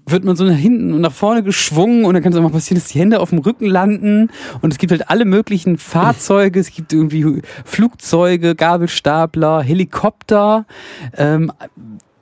[0.07, 2.51] wird man so nach hinten und nach vorne geschwungen und dann kann es auch mal
[2.51, 4.31] passieren, dass die Hände auf dem Rücken landen
[4.61, 10.67] und es gibt halt alle möglichen Fahrzeuge, es gibt irgendwie Flugzeuge, Gabelstapler, Helikopter,
[11.17, 11.53] ähm,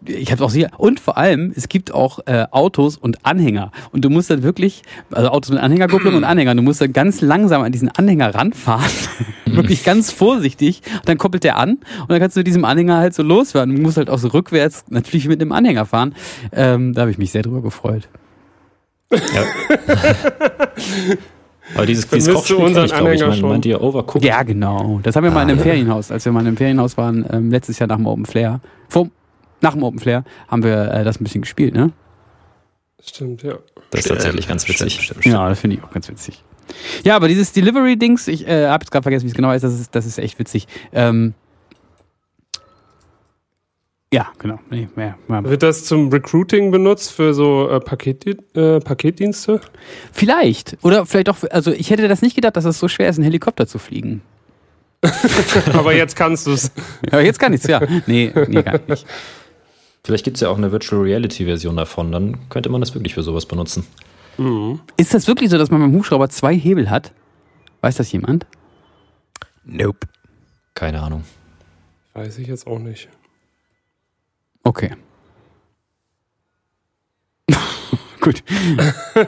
[0.06, 3.70] ich habe auch sehr und vor allem es gibt auch äh, Autos und Anhänger.
[3.92, 6.54] Und du musst dann wirklich also Autos mit Anhängerkupplung und Anhänger.
[6.54, 8.90] Du musst dann ganz langsam an diesen Anhänger ranfahren.
[9.46, 10.82] Wirklich ganz vorsichtig.
[10.94, 13.74] Und dann koppelt der an und dann kannst du mit diesem Anhänger halt so losfahren.
[13.74, 16.14] Du musst halt auch so rückwärts natürlich mit dem Anhänger fahren.
[16.52, 18.08] Ähm, da habe ich mich sehr drüber gefreut.
[19.10, 19.18] Ja.
[21.74, 23.22] Aber dieses, dieses du Kochspiel unseren ich, glaube ich.
[23.22, 23.48] Anhänger Meint, schon?
[23.50, 24.24] meint ihr Overcooked?
[24.24, 25.00] ja genau.
[25.02, 27.50] Das haben wir mal in einem Ferienhaus als wir mal in einem Ferienhaus waren ähm,
[27.50, 28.60] letztes Jahr nach dem Open Flair.
[28.88, 29.08] Vor,
[29.62, 31.92] nach dem Open Flair haben wir äh, das ein bisschen gespielt ne
[33.04, 33.54] Stimmt, ja.
[33.90, 35.02] Das ist tatsächlich ganz Stimmt, witzig.
[35.02, 35.34] Stimmt, stimmt.
[35.34, 36.42] Ja, das finde ich auch ganz witzig.
[37.04, 39.78] Ja, aber dieses Delivery-Dings, ich äh, habe jetzt gerade vergessen, wie es genau heißt, das
[39.78, 40.68] ist, das ist echt witzig.
[40.92, 41.34] Ähm,
[44.12, 44.60] ja, genau.
[44.70, 45.42] Nee, mehr, mehr.
[45.44, 49.60] Wird das zum Recruiting benutzt für so äh, Paket, äh, Paketdienste?
[50.12, 50.76] Vielleicht.
[50.82, 53.24] Oder vielleicht auch, also ich hätte das nicht gedacht, dass es so schwer ist, einen
[53.24, 54.20] Helikopter zu fliegen.
[55.72, 56.70] Aber jetzt kannst du es.
[57.10, 57.80] Aber jetzt kann ich's, ja.
[58.06, 59.06] Nee, nee, gar nicht.
[60.04, 62.10] Vielleicht gibt es ja auch eine Virtual Reality Version davon.
[62.10, 63.86] Dann könnte man das wirklich für sowas benutzen.
[64.96, 67.12] Ist das wirklich so, dass man beim Hubschrauber zwei Hebel hat?
[67.82, 68.46] Weiß das jemand?
[69.64, 70.08] Nope.
[70.74, 71.22] Keine Ahnung.
[72.14, 73.08] Weiß ich jetzt auch nicht.
[74.64, 74.92] Okay.
[78.20, 78.42] Gut.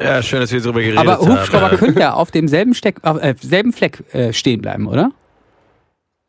[0.00, 1.28] Ja, schön, dass wir darüber geredet Aber haben.
[1.38, 5.10] Hubschrauber Äh, können ja auf demselben Steck, auf, äh, selben Fleck äh, stehen bleiben, oder?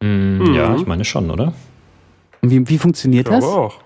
[0.03, 0.53] Hm, Mhm.
[0.53, 1.53] Ja, ich meine schon, oder?
[2.41, 3.43] Und wie, wie funktioniert Ich das?
[3.43, 3.79] glaube auch.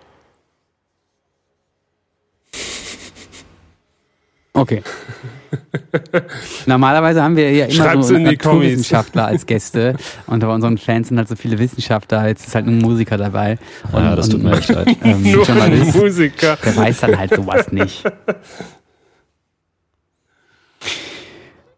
[4.59, 4.83] Okay.
[6.65, 8.17] Normalerweise haben wir ja immer Schreibt's so.
[8.17, 9.95] Naturwissenschaftler als Gäste
[10.27, 13.17] und bei unseren Fans sind halt so viele Wissenschaftler, jetzt ist halt nur ein Musiker
[13.17, 13.57] dabei.
[13.91, 14.97] Und, Ja, das tut und, mir echt leid.
[15.03, 16.57] Ähm, Nur ein Musiker.
[16.63, 18.03] der weiß dann halt sowas nicht.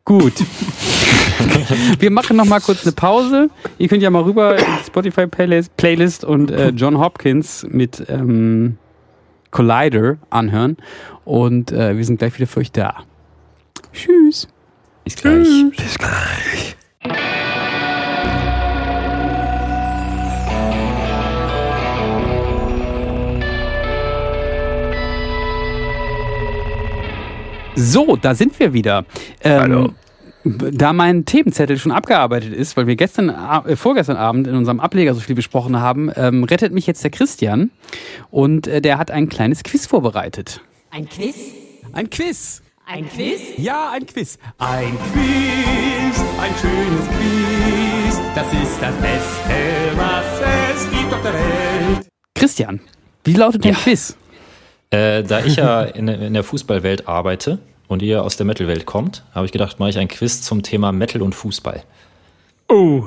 [0.03, 0.33] Gut.
[1.99, 3.49] Wir machen noch mal kurz eine Pause.
[3.77, 8.03] Ihr könnt ja mal rüber in die Spotify Playlist, Playlist und äh, John Hopkins mit
[8.09, 8.77] ähm,
[9.51, 10.77] Collider anhören.
[11.25, 13.03] Und äh, wir sind gleich wieder für euch da.
[13.93, 14.47] Tschüss.
[15.03, 15.47] Bis gleich.
[15.77, 16.75] Bis gleich.
[27.75, 29.05] So, da sind wir wieder.
[29.43, 29.89] Ähm, Hallo.
[30.43, 35.13] Da mein Themenzettel schon abgearbeitet ist, weil wir gestern, äh, vorgestern Abend in unserem Ableger
[35.13, 37.69] so viel besprochen haben, ähm, rettet mich jetzt der Christian
[38.31, 40.61] und äh, der hat ein kleines Quiz vorbereitet.
[40.89, 41.35] Ein Quiz?
[41.93, 42.63] Ein Quiz.
[42.87, 43.39] Ein Quiz?
[43.57, 44.39] Ja, ein Quiz.
[44.57, 48.19] Ein Quiz, ein schönes Quiz.
[48.33, 49.53] Das ist das Beste,
[49.95, 50.25] was
[50.75, 52.07] es gibt auf der Welt.
[52.35, 52.79] Christian,
[53.23, 53.77] wie lautet dein Ja.
[53.79, 54.17] Quiz?
[54.89, 57.59] Äh, da ich ja in, in der Fußballwelt arbeite
[57.91, 60.91] und ihr aus der Metalwelt kommt, habe ich gedacht, mache ich ein Quiz zum Thema
[60.91, 61.83] Metal und Fußball.
[62.69, 63.01] Oh,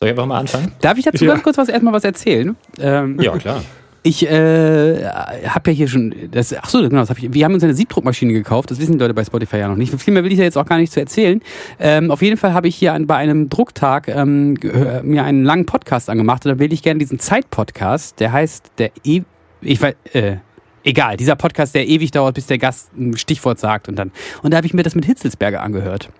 [0.00, 0.72] Soll ich einfach mal anfangen?
[0.80, 1.30] Darf ich dazu Ja.
[1.32, 2.56] ganz kurz was erstmal was erzählen?
[2.78, 3.62] Ähm, Ja, klar.
[4.06, 7.54] Ich äh, habe ja hier schon, das, ach so, genau, das hab ich, wir haben
[7.54, 9.98] uns eine Siebdruckmaschine gekauft, das wissen die Leute bei Spotify ja noch nicht.
[9.98, 11.40] Viel mehr will ich ja jetzt auch gar nicht zu erzählen.
[11.78, 15.44] Ähm, auf jeden Fall habe ich hier an, bei einem Drucktag ähm, gehör- mir einen
[15.44, 19.22] langen Podcast angemacht und da will ich gerne diesen Zeit-Podcast, der heißt der e
[19.62, 20.36] ich weiß, äh,
[20.84, 24.12] egal, dieser Podcast, der ewig dauert, bis der Gast ein Stichwort sagt und dann.
[24.42, 26.10] Und da habe ich mir das mit Hitzelsberger angehört.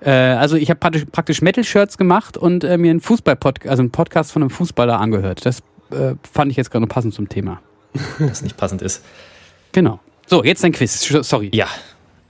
[0.00, 3.90] Äh, also ich habe praktisch, praktisch Metal-Shirts gemacht und äh, mir einen Fußball-Podcast, also einen
[3.92, 5.44] Podcast von einem Fußballer angehört.
[5.44, 5.60] Das
[5.92, 7.60] äh, fand ich jetzt gerade noch passend zum Thema.
[8.18, 9.04] Das nicht passend ist.
[9.72, 10.00] Genau.
[10.26, 11.00] So, jetzt ein Quiz.
[11.22, 11.50] Sorry.
[11.52, 11.66] Ja.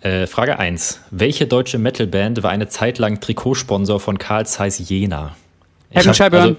[0.01, 1.01] Äh, Frage 1.
[1.11, 5.37] Welche deutsche Metalband war eine Zeit lang Trikotsponsor von Karl Zeiss Jena?
[5.91, 6.57] Heaven hab- Shyburn.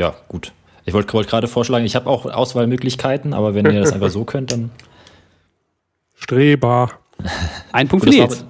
[0.00, 0.52] ja, gut.
[0.88, 4.24] Ich wollte wollt gerade vorschlagen, ich habe auch Auswahlmöglichkeiten, aber wenn ihr das einfach so
[4.32, 4.70] könnt, dann.
[6.14, 6.90] Streber.
[7.72, 8.46] Ein Punkt für das, war,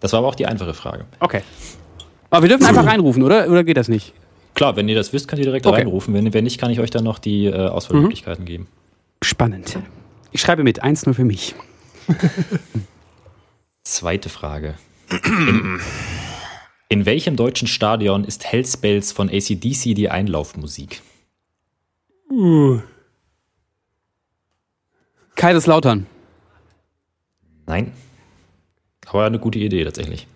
[0.00, 1.04] das war aber auch die einfache Frage.
[1.20, 1.42] Okay.
[2.30, 3.50] Aber wir dürfen einfach reinrufen, oder?
[3.50, 4.14] Oder geht das nicht?
[4.54, 5.76] Klar, wenn ihr das wisst, könnt ihr direkt Okay.
[5.76, 6.14] reinrufen.
[6.14, 8.68] Wenn, wenn nicht, kann ich euch dann noch die äh, Auswahlmöglichkeiten geben.
[9.22, 9.78] Spannend.
[10.32, 11.54] Ich schreibe mit 1-0 für mich.
[13.84, 14.76] Zweite Frage.
[15.10, 15.78] In,
[16.88, 21.02] in welchem deutschen Stadion ist Hells Bells von ACDC die Einlaufmusik?
[22.30, 22.80] Uh,
[25.36, 26.06] Kaiserslautern.
[27.66, 27.92] Nein.
[29.06, 30.26] Aber eine gute Idee tatsächlich.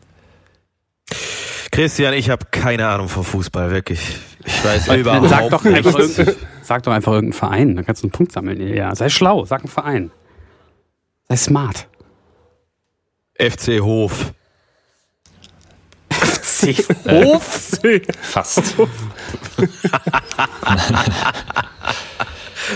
[1.72, 4.01] Christian, ich habe keine Ahnung vom Fußball, wirklich.
[4.45, 5.76] Ich weiß überhaupt sag doch, nicht.
[5.76, 8.61] einfach sag doch einfach irgendeinen Verein, dann kannst du einen Punkt sammeln.
[8.74, 10.11] Ja, sei schlau, sag einen Verein.
[11.28, 11.88] Sei smart.
[13.38, 14.32] FC Hof.
[17.08, 17.78] Hof?
[18.22, 18.74] Fast.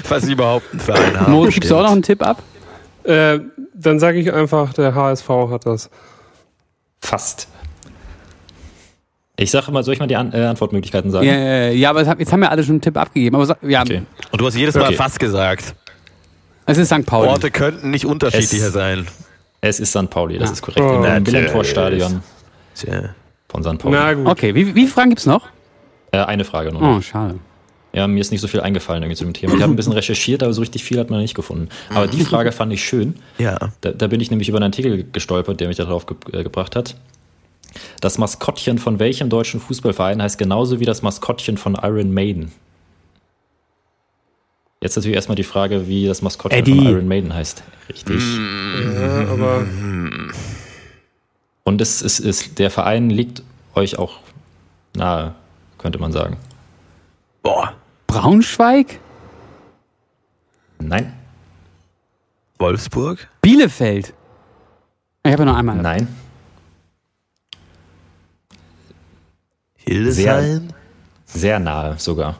[0.08, 1.32] Was sie überhaupt einen Verein haben.
[1.32, 2.42] Mo, gibst du auch noch einen Tipp ab?
[3.04, 3.38] äh,
[3.74, 5.90] dann sage ich einfach, der HSV hat das.
[7.00, 7.48] Fast.
[9.36, 11.26] Ich sage mal, soll ich mal die An äh, Antwortmöglichkeiten sagen?
[11.26, 13.36] Ja, ja, ja, aber hat, jetzt haben wir alle schon einen Tipp abgegeben.
[13.36, 14.02] Aber ja, Okay.
[14.30, 14.94] Und du hast jedes Mal Okay.
[14.94, 15.74] fast gesagt.
[16.66, 17.04] es ist St.
[17.04, 17.28] Pauli.
[17.28, 19.06] Orte könnten nicht unterschiedlicher Es- sein.
[19.60, 20.08] Es ist St.
[20.10, 20.52] Pauli, das Ah.
[20.52, 20.80] ist korrekt.
[20.80, 21.22] Oh, Im.
[21.22, 22.22] Millentor-Stadion
[22.74, 23.14] Tja.
[23.54, 23.78] Von St.
[23.78, 23.96] Pauli.
[23.96, 24.26] Na gut.
[24.26, 25.46] Okay, wie, wie viele Fragen gibt's noch?
[26.10, 26.82] Äh, eine Frage nur.
[26.82, 27.02] Oh, noch.
[27.02, 27.38] schade.
[27.92, 29.54] Ja, mir ist nicht so viel eingefallen irgendwie zu dem Thema.
[29.54, 31.68] Ich habe ein bisschen recherchiert, aber so richtig viel hat man nicht gefunden.
[31.90, 33.14] Aber die Frage fand ich schön.
[33.38, 33.56] Ja.
[33.82, 36.74] Da, da bin ich nämlich über einen Artikel gestolpert, der mich darauf ge äh, gebracht
[36.74, 36.96] hat.
[38.00, 42.50] Das Maskottchen von welchem deutschen Fußballverein heißt genauso wie das Maskottchen von Iron Maiden?
[44.80, 46.76] Jetzt natürlich erstmal die Frage, wie das Maskottchen Eddie.
[46.76, 47.62] von Iron Maiden heißt.
[47.88, 48.22] Richtig.
[48.94, 49.64] Ja, aber
[51.64, 53.42] Und es ist, ist, der Verein liegt
[53.74, 54.20] euch auch
[54.94, 55.34] nahe,
[55.78, 56.36] könnte man sagen.
[57.42, 57.74] Boah.
[58.06, 59.00] Braunschweig?
[60.78, 61.12] Nein?
[62.58, 63.28] Wolfsburg?
[63.40, 64.12] Bielefeld?
[65.24, 65.76] Ich habe ja noch einmal.
[65.76, 66.08] Nein?
[69.76, 70.68] Hildesheim?
[71.24, 72.38] Sehr nahe sogar.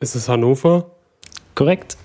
[0.00, 0.90] ist es Hannover?
[1.54, 1.96] Korrekt.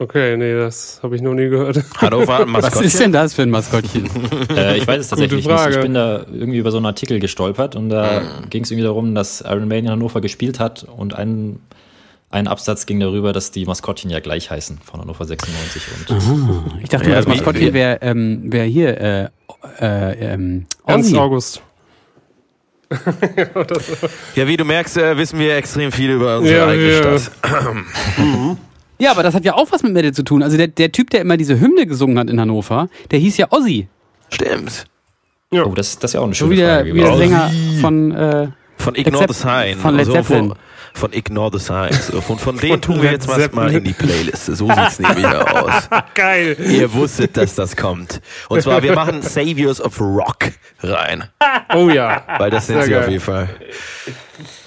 [0.00, 1.84] Okay, nee, das habe ich noch nie gehört.
[1.98, 2.86] Hannover hat ein Was Maskottchen.
[2.86, 4.08] ist denn das für ein Maskottchen?
[4.56, 5.68] Äh, ich weiß es tatsächlich nicht.
[5.68, 9.14] Ich bin da irgendwie über so einen Artikel gestolpert und da ging es irgendwie darum,
[9.14, 11.60] dass Iron Maiden in Hannover gespielt hat und ein,
[12.30, 16.88] ein Absatz ging darüber, dass die Maskottchen ja gleich heißen von Hannover 96 und Ich
[16.88, 19.24] dachte Ja, das Maskottchen wäre ähm, wär hier äh,
[19.80, 21.14] äh, ähm, Ernst.
[21.14, 21.62] August.
[24.34, 27.18] Ja, wie du merkst, äh, wissen wir extrem viel über unsere Ja, eigene ja.
[27.18, 27.32] Stadt.
[29.00, 30.42] Ja, aber das hat ja auch was mit Metal zu tun.
[30.42, 33.48] Also der, der Typ, der immer diese Hymne gesungen hat in Hannover, der hieß ja
[33.50, 33.88] Ozzy.
[34.28, 34.84] Stimmt.
[35.52, 35.64] Ja.
[35.64, 37.16] Oh, das, das ist ja auch eine So schöne wie der, Frage wie der.
[37.16, 39.76] Sänger von äh, Von Ignore the Sign.
[39.76, 40.54] Von Led Zeppelin.
[40.94, 42.10] Von Ignore the Signs.
[42.26, 44.46] Von, von denen tun wir jetzt was mal in die Playlist.
[44.46, 45.88] So sieht's nämlich aus.
[46.14, 46.56] Geil.
[46.58, 48.20] Ihr wusstet, dass das kommt.
[48.48, 50.50] Und zwar, wir machen Saviors of Rock
[50.82, 51.24] rein.
[51.74, 52.24] Oh ja.
[52.38, 53.02] Weil das sind Sehr sie geil.
[53.04, 53.48] auf jeden Fall.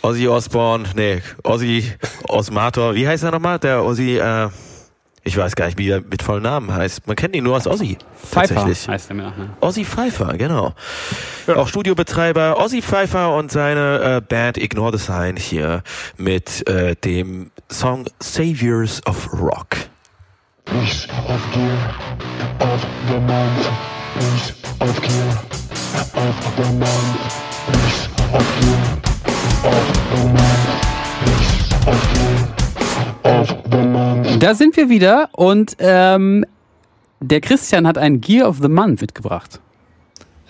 [0.01, 1.91] Ozzy Osbourne, nee, Ozzy
[2.27, 3.59] Osmator, wie heißt er nochmal?
[3.59, 4.49] Der Ozzy, äh,
[5.25, 7.07] ich weiß gar nicht, wie er mit vollen Namen heißt.
[7.07, 7.97] Man kennt ihn nur als Ozzy.
[8.21, 8.87] Pfeiffer Tatsächlich.
[8.89, 9.37] heißt er mir noch.
[9.37, 9.49] Ne?
[9.61, 10.73] Ozzy Pfeiffer, genau.
[11.47, 15.81] Auch Studiobetreiber Ozzy Pfeiffer und seine äh, Band Ignore the Sign hier
[16.17, 19.77] mit äh, dem Song Saviors of Rock.
[20.65, 21.95] Piece of gear
[22.59, 23.69] of the month.
[24.15, 25.37] Piece of gear
[26.15, 27.43] of the month.
[27.71, 28.79] Piece of gear
[29.63, 30.69] of the month.
[31.25, 32.62] Piece of gear.
[33.23, 36.45] Da sind wir wieder und ähm,
[37.19, 39.59] der Christian hat ein Gear of the Month mitgebracht.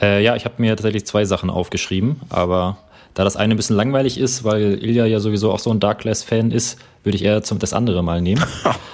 [0.02, 2.78] Äh, ja, ich habe mir tatsächlich zwei Sachen aufgeschrieben, aber
[3.14, 6.00] da das eine ein bisschen langweilig ist, weil Ilja ja sowieso auch so ein Dark
[6.00, 8.44] Glass-Fan ist, würde ich eher zum, das andere mal nehmen.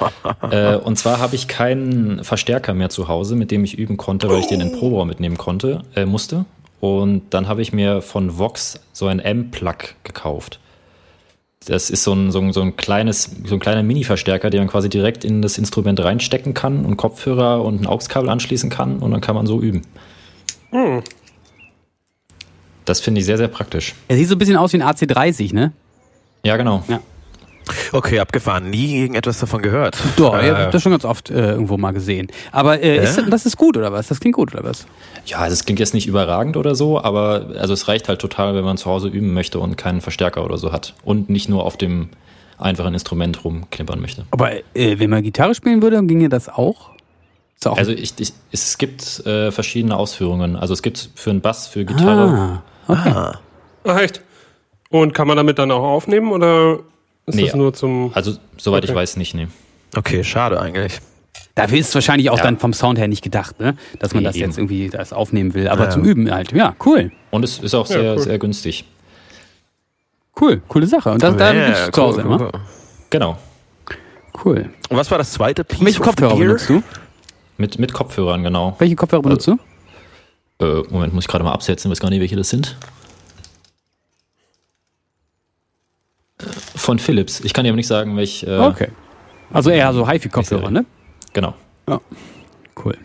[0.52, 4.30] äh, und zwar habe ich keinen Verstärker mehr zu Hause, mit dem ich üben konnte,
[4.30, 6.46] weil ich den in Proberaum mitnehmen konnte, äh, musste.
[6.82, 10.60] Und dann habe ich mir von Vox so ein M-Plug gekauft.
[11.66, 14.68] Das ist so ein, so ein, so ein kleines, so ein kleiner Mini-Verstärker, den man
[14.70, 19.12] quasi direkt in das Instrument reinstecken kann und Kopfhörer und ein AUX-Kabel anschließen kann und
[19.12, 19.82] dann kann man so üben.
[22.86, 23.94] Das finde ich sehr, sehr praktisch.
[24.08, 25.74] Er sieht so ein bisschen aus wie ein AC30, ne?
[26.44, 26.84] Ja, genau.
[26.88, 27.02] Ja.
[27.92, 28.70] Okay, abgefahren.
[28.70, 29.98] Nie irgendetwas davon gehört.
[30.18, 32.28] Doch, ich äh, habe das schon ganz oft äh, irgendwo mal gesehen.
[32.52, 34.08] Aber äh, ist, das ist gut, oder was?
[34.08, 34.86] Das klingt gut, oder was?
[35.26, 38.56] Ja, also es klingt jetzt nicht überragend oder so, aber also es reicht halt total,
[38.56, 40.94] wenn man zu Hause üben möchte und keinen Verstärker oder so hat.
[41.04, 42.10] Und nicht nur auf dem
[42.58, 44.26] einfachen Instrument rumklimpern möchte.
[44.32, 46.92] Aber äh, wenn man Gitarre spielen würde, dann ginge das auch?
[47.66, 50.56] Auch Also ich, ich, es gibt äh, verschiedene Ausführungen.
[50.56, 52.62] Also es gibt für einen Bass, für Gitarre.
[52.88, 53.38] ah, okay.
[53.86, 54.22] Ach, echt?
[54.90, 56.80] Und kann man damit dann auch aufnehmen oder
[57.30, 57.46] ist Nee.
[57.46, 58.12] das nur zum.
[58.14, 59.00] Also soweit ich Okay.
[59.00, 59.48] weiß nicht, nee.
[59.96, 61.00] Okay, schade eigentlich.
[61.56, 62.44] Dafür ist es wahrscheinlich auch Ja.
[62.44, 63.76] dann vom Sound her nicht gedacht, ne?
[64.00, 64.46] Dass man Nee, das eben.
[64.46, 65.68] jetzt irgendwie das aufnehmen will.
[65.68, 65.90] Aber Ja.
[65.90, 66.52] zum Üben halt.
[66.54, 67.12] Ja, cool.
[67.32, 68.20] Und es ist auch Ja, sehr, cool.
[68.20, 68.86] sehr günstig.
[70.40, 71.12] Cool, coole Sache.
[71.12, 72.52] Und das, da Ja, bist du zu Hause cool, immer.
[73.10, 73.38] Genau.
[74.46, 74.70] Cool.
[74.90, 76.82] Und was war das zweite Piece Welche Kopfhörer benutzt du?
[77.58, 78.76] Mit, mit Kopfhörern, genau.
[78.80, 79.58] Welche Kopfhörer benutzt du?
[80.62, 82.78] Äh, Moment, muss ich gerade mal absetzen, weiß gar nicht, welche das sind.
[86.80, 87.42] Von Philips.
[87.42, 88.44] Ich kann dir aber nicht sagen, welch.
[88.44, 88.88] Äh, Okay.
[89.52, 90.86] Also eher so HiFi-Kopfhörer, ne?
[91.34, 91.54] Genau.
[91.88, 92.00] Ja.
[92.84, 92.96] Cool.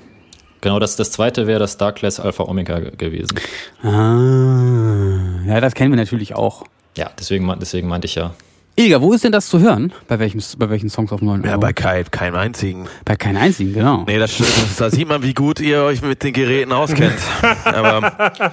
[0.61, 3.39] Genau, das, das zweite wäre das Darkless Alpha Omega ge- gewesen.
[3.83, 6.64] Ah, ja, das kennen wir natürlich auch.
[6.97, 8.35] Ja, deswegen, deswegen meinte ich ja.
[8.77, 9.93] Ilga, wo ist denn das zu hören?
[10.09, 12.87] Bei welchem, bei welchen Songs auf dem neuen Ja, bei kein, keinem einzigen.
[13.05, 14.05] bei keinem einzigen, genau.
[14.07, 17.14] Nee, das, das, da sieht man, wie gut ihr euch mit den Geräten auskennt.
[17.64, 18.53] Aber.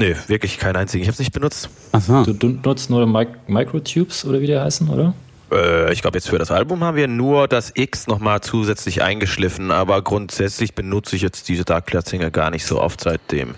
[0.00, 1.02] Nee, wirklich keinen einzigen.
[1.02, 1.68] Ich habe es nicht benutzt.
[1.92, 2.24] Achso.
[2.24, 5.12] Du, du nutzt nur Mic Microtubes oder wie die heißen, oder?
[5.52, 9.70] Äh, ich glaube, jetzt für das Album haben wir nur das X nochmal zusätzlich eingeschliffen,
[9.70, 13.56] aber grundsätzlich benutze ich jetzt diese Dark Cloud Singer gar nicht so oft, seitdem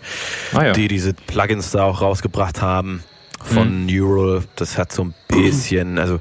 [0.53, 0.73] Ah ja.
[0.73, 3.05] die diese Plugins da auch rausgebracht haben
[3.45, 4.43] von Neural.
[4.57, 6.19] Das hat so ein bisschen, also,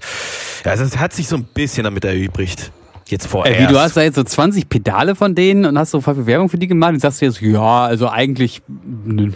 [0.65, 2.71] ja, es hat sich so ein bisschen damit erübrigt.
[3.11, 3.59] Jetzt vorerst.
[3.59, 6.15] Äh, wie, du hast da jetzt so 20 Pedale von denen und hast so voll
[6.15, 8.61] viel Werbung für die gemacht und sagst du jetzt, ja, also eigentlich,
[9.05, 9.33] du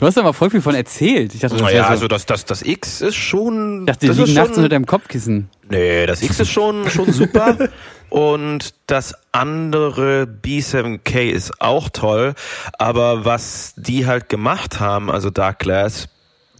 [0.00, 1.34] hast da mal voll viel von erzählt.
[1.34, 3.80] Ich dachte, das naja, so, also das, das, das X ist schon.
[3.80, 5.50] ich dachte, das liegen ist nachts unter deinem Kopfkissen.
[5.68, 7.56] Nee, das X ist schon, schon super.
[8.10, 12.34] Und das andere B7K ist auch toll.
[12.78, 16.08] Aber was die halt gemacht haben, also Dark Glass,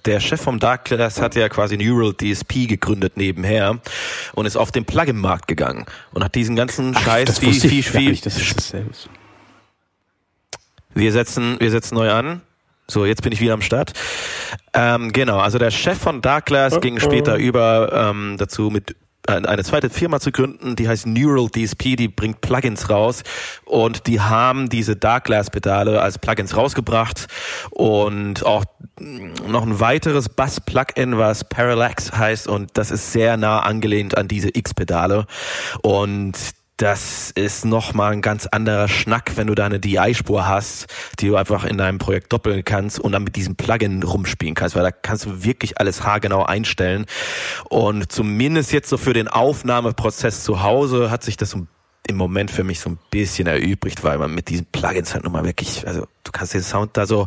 [0.09, 3.79] der Chef vom Dark Glass hat ja quasi Neural DSP gegründet nebenher
[4.33, 8.09] und ist auf den Plugin-Markt gegangen und hat diesen ganzen Scheiß das wie, wie, wie,
[8.09, 9.11] nicht, dasselbe ist.
[10.95, 12.41] wir setzen, wir setzen neu an.
[12.87, 13.93] So, jetzt bin ich wieder am Start.
[14.73, 18.95] Ähm, genau, also der Chef von Darkglass ging später über ähm, dazu, mit äh,
[19.29, 23.23] eine zweite Firma zu gründen, die heißt Neural DSP, die bringt Plugins raus.
[23.65, 27.27] Und die haben diese Darkglass-Pedale als Plugins rausgebracht.
[27.71, 28.65] Und auch
[28.99, 32.49] mm, noch ein weiteres Bass-Plugin, was Parallax heißt.
[32.49, 35.27] Und das ist sehr nah angelehnt an diese X-Pedale.
[35.83, 40.87] Und das ist nochmal ein ganz anderer Schnack, wenn du da eine DI-Spur hast,
[41.19, 44.77] die du einfach in deinem Projekt doppeln kannst und dann mit diesem Plugin rumspielen kannst,
[44.77, 47.07] weil da kannst du wirklich alles haargenau einstellen.
[47.69, 51.57] Und zumindest jetzt so für den Aufnahmeprozess zu Hause hat sich das
[52.07, 55.45] im Moment für mich so ein bisschen erübrigt, weil man mit diesen Plugins halt nochmal
[55.45, 57.27] wirklich, also du kannst den Sound da so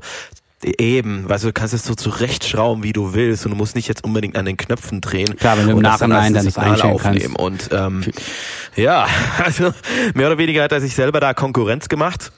[0.64, 4.04] eben, weißt du, kannst es so zurechtschrauben, wie du willst und du musst nicht jetzt
[4.04, 5.36] unbedingt an den Knöpfen drehen.
[5.36, 7.26] Klar, wenn du im dann Nachhinein dann das Signal einstellen kannst.
[7.26, 7.36] aufnehmen.
[7.36, 8.06] Und ähm,
[8.76, 9.08] ja,
[9.44, 9.74] also
[10.14, 12.32] mehr oder weniger hat er sich selber da Konkurrenz gemacht.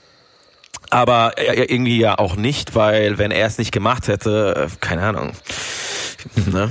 [0.90, 5.02] Aber äh, irgendwie ja auch nicht, weil wenn er es nicht gemacht hätte, äh, keine
[5.02, 5.32] Ahnung.
[6.46, 6.70] Ne?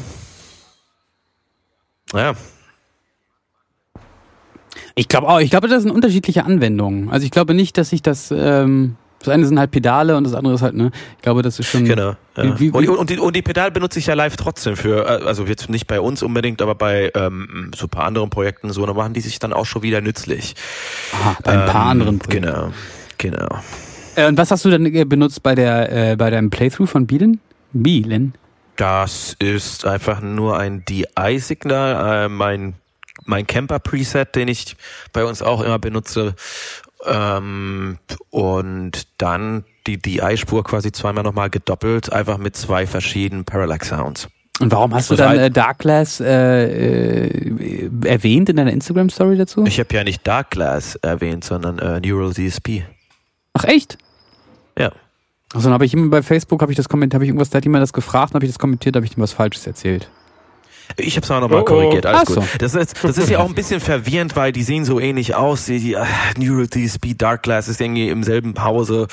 [2.14, 2.34] Ja.
[4.96, 7.10] Ich glaube auch, ich glaube, das sind unterschiedliche Anwendungen.
[7.10, 10.34] Also ich glaube nicht, dass sich das, ähm, das eine sind halt Pedale und das
[10.34, 10.92] andere ist halt, ne?
[11.18, 11.86] Ich glaube, das ist schon.
[11.86, 12.16] Genau.
[12.38, 12.60] Ja.
[12.60, 15.26] Wie- wie- und, und, die, und die Pedal benutze ich ja live trotzdem für, äh,
[15.26, 18.86] also jetzt nicht bei uns unbedingt, aber bei ähm, so ein paar anderen Projekten so,
[18.86, 20.56] da machen die sich dann auch schon wieder nützlich.
[21.14, 22.46] Aha, bei ein paar Ähm, anderen Projekten.
[22.48, 22.72] Genau,
[23.18, 23.48] genau.
[24.16, 27.08] Äh, und was hast du dann äh, benutzt bei der, äh, bei deinem Playthrough von
[27.08, 27.40] Bielen?
[27.72, 28.34] Bielen?
[28.76, 32.74] Das ist einfach nur ein DI-Signal, äh, mein,
[33.26, 34.76] mein Camper-Preset, den ich
[35.14, 36.36] bei uns auch immer benutze.
[37.06, 37.98] Ähm,
[38.30, 44.30] und dann die DI-Spur quasi zweimal nochmal gedoppelt, einfach mit zwei verschiedenen Parallax-Sounds.
[44.60, 49.66] Und warum hast du dann äh, Darkglass äh, äh, erwähnt in deiner Instagram-Story dazu?
[49.66, 52.84] Ich habe ja nicht Dark Glass erwähnt, sondern äh, Neural DSP.
[53.54, 53.98] Ach echt?
[54.78, 54.92] Ja.
[55.54, 57.58] Also dann habe ich immer bei Facebook habe ich das kommentiert, habe ich irgendwas, da
[57.58, 60.10] hat jemand das gefragt, habe ich das kommentiert, habe ich ihm was Falsches erzählt.
[60.98, 61.66] Ich habe es auch nochmal Oh, oh.
[61.66, 62.42] korrigiert, alles Ach so.
[62.42, 62.50] gut.
[62.60, 65.66] Das ist, das ist ja auch ein bisschen verwirrend, weil die sehen so ähnlich aus.
[65.66, 66.06] Die, die äh,
[66.38, 69.08] Neural DSP, Dark Glass ist irgendwie im selben Hause.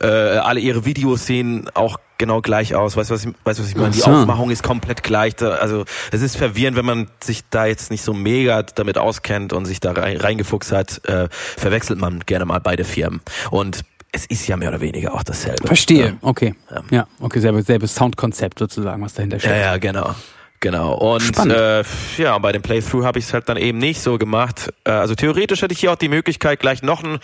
[0.00, 2.96] Äh, alle ihre Videos sehen auch genau gleich aus.
[2.96, 3.90] Weißt du, was ich, weißt, was ich meine?
[3.90, 4.10] Die so.
[4.10, 5.34] Aufmachung ist komplett gleich.
[5.42, 9.66] Also es ist verwirrend, wenn man sich da jetzt nicht so mega damit auskennt und
[9.66, 13.20] sich da rein, reingefuchst hat, äh, verwechselt man gerne mal beide Firmen.
[13.50, 13.80] Und
[14.12, 15.66] es ist ja mehr oder weniger auch dasselbe.
[15.66, 16.06] Verstehe.
[16.06, 16.12] Ja.
[16.22, 16.54] Okay.
[16.70, 16.82] Ja.
[16.90, 19.56] Ja, okay, selbes, selbes Soundkonzept sozusagen, was dahinter Ja, steckt.
[19.60, 20.14] ja, genau.
[20.60, 20.94] Genau.
[20.94, 21.84] Und äh,
[22.16, 24.72] ja, bei dem Playthrough habe ich es halt dann eben nicht so gemacht.
[24.84, 27.18] Äh, also theoretisch hätte ich hier auch die Möglichkeit, gleich noch ein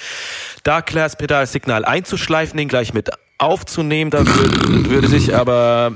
[0.64, 4.10] Dark Glass Pedal Signal einzuschleifen, den gleich mit aufzunehmen.
[4.10, 5.92] Da würde, würde sich aber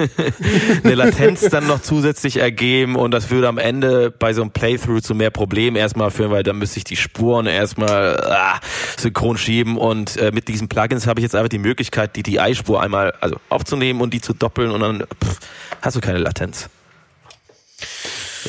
[0.84, 5.02] eine Latenz dann noch zusätzlich ergeben und das würde am Ende bei so einem Playthrough
[5.02, 8.60] zu mehr Problemen erstmal führen, weil dann müsste ich die Spuren erstmal ah,
[8.96, 12.82] synchron schieben und äh, mit diesen Plugins habe ich jetzt einfach die Möglichkeit, die DI-Spur
[12.82, 15.38] einmal also aufzunehmen und die zu doppeln und dann pff,
[15.82, 16.68] hast du keine Latenz.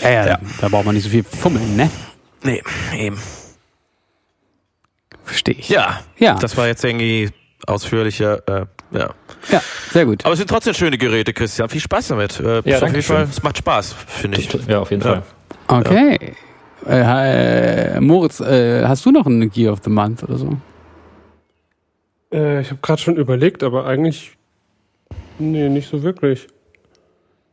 [0.02, 0.40] Ja, ja, Ja.
[0.62, 1.90] da braucht man nicht so viel fummeln, ne?
[2.44, 2.62] Nee,
[2.98, 3.18] eben.
[5.24, 5.70] Verstehe ich.
[5.70, 6.36] Ja, Ja.
[6.36, 7.30] das war jetzt irgendwie
[7.68, 9.10] ausführlicher, äh, ja.
[9.52, 9.62] Ja,
[9.92, 10.24] sehr gut.
[10.26, 11.68] Aber es sind trotzdem schöne Geräte, Christian.
[11.70, 12.40] Viel Spaß damit.
[12.40, 13.16] Äh, Ja, auf danke jeden schön.
[13.18, 14.50] Fall, es macht Spaß, finde ich.
[14.68, 15.22] Ja, auf jeden Ja.
[15.68, 15.80] Fall.
[15.80, 16.34] Okay.
[16.88, 20.58] Äh, äh, Moritz, äh, hast du noch einen Gear of the Month oder so?
[22.32, 24.36] Äh, ich habe gerade schon überlegt, aber eigentlich.
[25.40, 26.48] Nee, nicht so wirklich.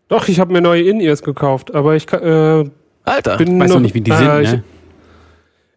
[0.08, 2.70] Doch, ich habe mir neue In-Ears gekauft, aber ich kann, äh,
[3.04, 3.36] Alter.
[3.36, 4.64] bin Weiß noch nicht, wie die äh, sind, ich, ne?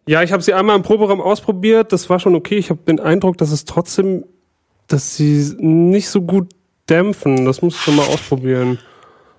[0.06, 2.56] Ja, ich habe sie einmal im Proberaum ausprobiert, das war schon okay.
[2.58, 4.24] Ich habe den Eindruck, dass es trotzdem,
[4.86, 6.52] dass sie nicht so gut
[6.88, 7.46] dämpfen.
[7.46, 8.78] Das muss ich schon mal ausprobieren.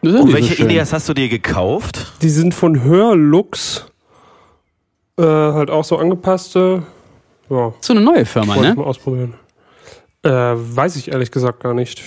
[0.02, 0.64] Und welche so.
[0.64, 2.14] Ineas hast du dir gekauft?
[2.22, 3.86] Die sind von Hörlux,
[5.18, 6.84] äh, halt auch so angepasste.
[7.50, 8.82] Ja, So eine neue Firma, wollte ich ne?
[8.82, 9.36] mal ausprobieren.
[10.24, 12.02] Äh, weiß ich ehrlich gesagt gar nicht.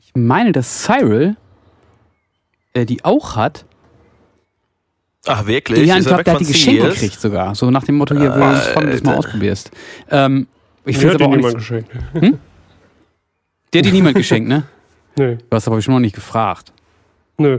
[0.00, 1.36] Ich meine, dass Cyril
[2.74, 3.64] äh, die auch hat.
[5.26, 5.86] Ach, wirklich?
[5.86, 6.94] ja, ich glaube, der hat die Geschenke CES?
[6.94, 7.54] gekriegt sogar.
[7.54, 9.18] So nach dem Motto, hier, will ich von, dass du mal Alter.
[9.28, 9.70] ausprobierst.
[10.10, 10.46] Ähm,
[10.84, 11.90] ich Mir finde aber auch niemand nicht, geschenkt.
[13.72, 14.64] Der hat die niemand geschenkt, ne?
[15.14, 16.72] Nee, Du hast aber schon noch nicht gefragt.
[17.38, 17.58] nö.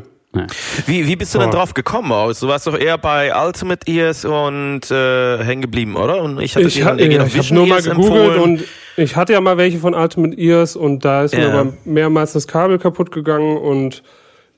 [0.88, 2.40] Wie, wie bist du denn drauf gekommen aus?
[2.40, 6.24] Du warst doch eher bei Ultimate Ears und äh, hängen geblieben, oder?
[6.24, 8.42] Und ich hatte Ich, dir ha ja, noch ich habe nur mal Ears gegoogelt empfohlen.
[8.42, 8.64] und
[8.98, 11.54] ich hatte ja mal welche von Ultimate Ears und da ist mir Ja.
[11.60, 14.02] aber mehrmals das Kabel kaputt gegangen und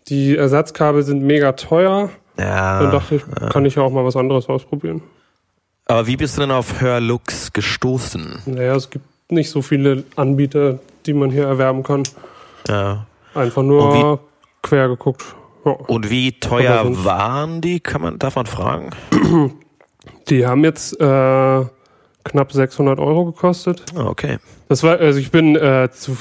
[0.08, 2.10] die Ersatzkabel sind mega teuer.
[2.38, 5.02] Ja, Dann dachte ich, kann ich ja auch mal was anderes ausprobieren.
[5.86, 8.42] aber wie bist du denn auf Hörlux gestoßen?
[8.46, 12.04] Naja, es gibt nicht so viele Anbieter, die man hier erwerben kann.
[12.68, 13.06] Ja.
[13.34, 14.20] Einfach nur
[14.62, 15.24] quer geguckt.
[15.66, 15.72] Ja.
[15.72, 17.80] Und wie teuer waren die?
[17.80, 18.92] Kann man davon fragen?
[20.30, 21.66] Die haben jetzt äh,
[22.24, 23.84] knapp 600 Euro gekostet.
[23.96, 24.38] Ah, okay.
[24.70, 26.16] Das war, also ich bin äh, zu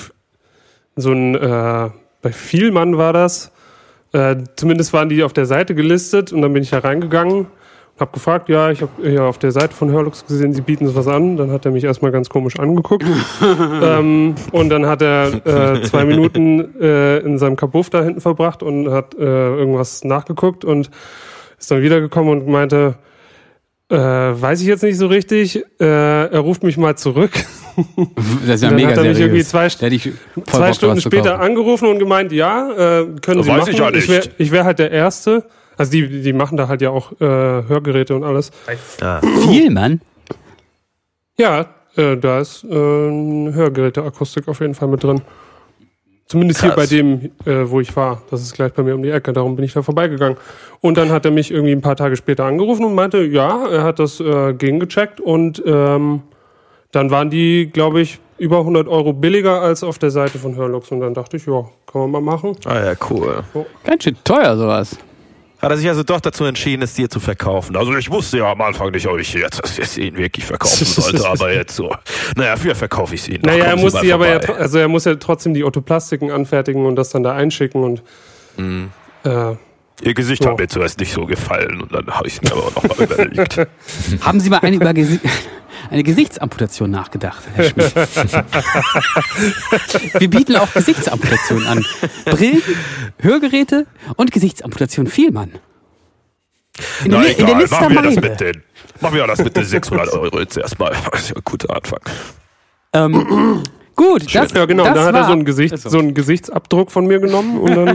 [0.97, 1.91] so ein, äh,
[2.23, 3.51] bei Vielmann war das.
[4.15, 7.49] Äh, zumindest waren die auf der Seite gelistet und dann bin ich da reingegangen und
[7.99, 11.09] habe gefragt, ja, ich habe ja auf der Seite von Hörlux gesehen, sie bieten was
[11.09, 11.37] an.
[11.37, 13.05] Dann hat er mich erstmal ganz komisch angeguckt.
[13.83, 18.63] ähm, und dann hat er äh, zwei Minuten äh, in seinem Kabuff da hinten verbracht
[18.63, 20.91] und hat äh, irgendwas nachgeguckt und
[21.59, 22.95] ist dann wiedergekommen und meinte,
[23.89, 25.85] äh, weiß ich jetzt nicht so richtig, äh,
[26.27, 27.33] er ruft mich mal zurück.
[28.47, 29.21] Das ist ja Dann mega hat er mich seriös.
[29.21, 29.69] irgendwie zwei,
[30.45, 33.71] zwei Bock, Stunden später angerufen und gemeint, ja, äh, können Sie Weiß machen.
[33.73, 35.45] ich ja wäre ich wär halt der Erste.
[35.77, 38.53] Also die, die machen da halt ja auch äh, Hörgeräte und alles.
[39.01, 39.21] Ja.
[39.43, 40.01] Viel, Mann.
[41.37, 41.67] Ja,
[41.97, 45.23] äh, da ist äh, eine Hörgeräteakustik auf jeden Fall mit drin.
[46.27, 46.89] Zumindest hier Krass.
[46.89, 48.23] bei dem, äh, wo ich war.
[48.31, 49.33] Das ist gleich bei mir um die Ecke.
[49.33, 50.39] Darum bin ich da vorbeigegangen.
[50.81, 53.83] Und dann hat er mich irgendwie ein paar Tage später angerufen und meinte, ja, er
[53.83, 56.23] hat das äh, gegengecheckt und ähm,
[56.95, 60.91] dann waren die, glaube ich, über 100 Euro billiger als auf der Seite von Hörlux.
[60.91, 62.57] Und dann dachte ich, ja, kann man mal machen.
[62.65, 63.45] Ah ja, cool.
[63.85, 64.97] Ganz schön teuer sowas.
[65.63, 67.75] Hat er sich also doch dazu entschieden, es dir zu verkaufen.
[67.77, 71.27] Also ich wusste ja am Anfang nicht, ob ich jetzt das ihn wirklich verkaufen sollte,
[71.27, 71.95] aber jetzt so.
[72.37, 73.41] Naja, für verkaufe ich es.
[73.41, 76.85] Doch, Naja, er muss die aber ja, also er muss ja trotzdem die Ottoplastiken anfertigen
[76.85, 78.03] und das dann da einschicken und
[78.57, 78.91] Mhm.
[79.25, 79.55] äh,
[80.03, 80.51] Ihr Gesicht Ja.
[80.51, 83.05] hat mir zuerst nicht so gefallen und dann habe ich es mir aber noch mal
[83.05, 83.59] überlegt.
[84.21, 85.21] Haben Sie mal eine, über Gesi
[85.91, 87.95] eine Gesichtsamputation nachgedacht, Herr Schmidt?
[90.19, 91.85] Wir bieten auch Gesichtsamputationen an.
[92.25, 92.63] Brillen,
[93.21, 93.87] Hörgeräte
[94.17, 95.53] und Gesichtsamputation Vielmann.
[97.05, 98.63] In der, Na in der egal, machen wir das mit den,
[99.01, 100.91] machen wir das mit den 600 Euro jetzt erstmal.
[101.13, 102.01] Das ist ja ein guter Anfang.
[102.95, 103.63] Ähm,
[103.95, 105.89] gut, das, ja genau, das dann hat er so einen, Gesicht, Achso.
[105.89, 107.89] so einen Gesichtsabdruck von mir genommen und dann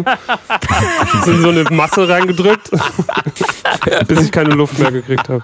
[1.25, 2.71] in so eine Masse reingedrückt,
[4.07, 5.43] bis ich keine Luft mehr gekriegt habe.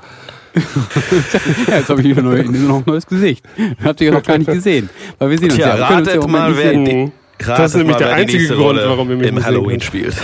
[1.68, 3.44] Ja, jetzt habe ich wieder neu, noch ein neues Gesicht.
[3.84, 4.90] Habt ihr ja noch gar nicht gesehen.
[5.20, 5.78] Weil wir sehen uns Tja, ja.
[5.80, 6.86] wir können uns ja ratet im mal, nicht wer sehen.
[6.86, 7.12] die, Mhm.
[7.42, 10.16] ratet Das ist nämlich mal, der einzige Grund, Rolle warum ihr mich im Halloween spielt.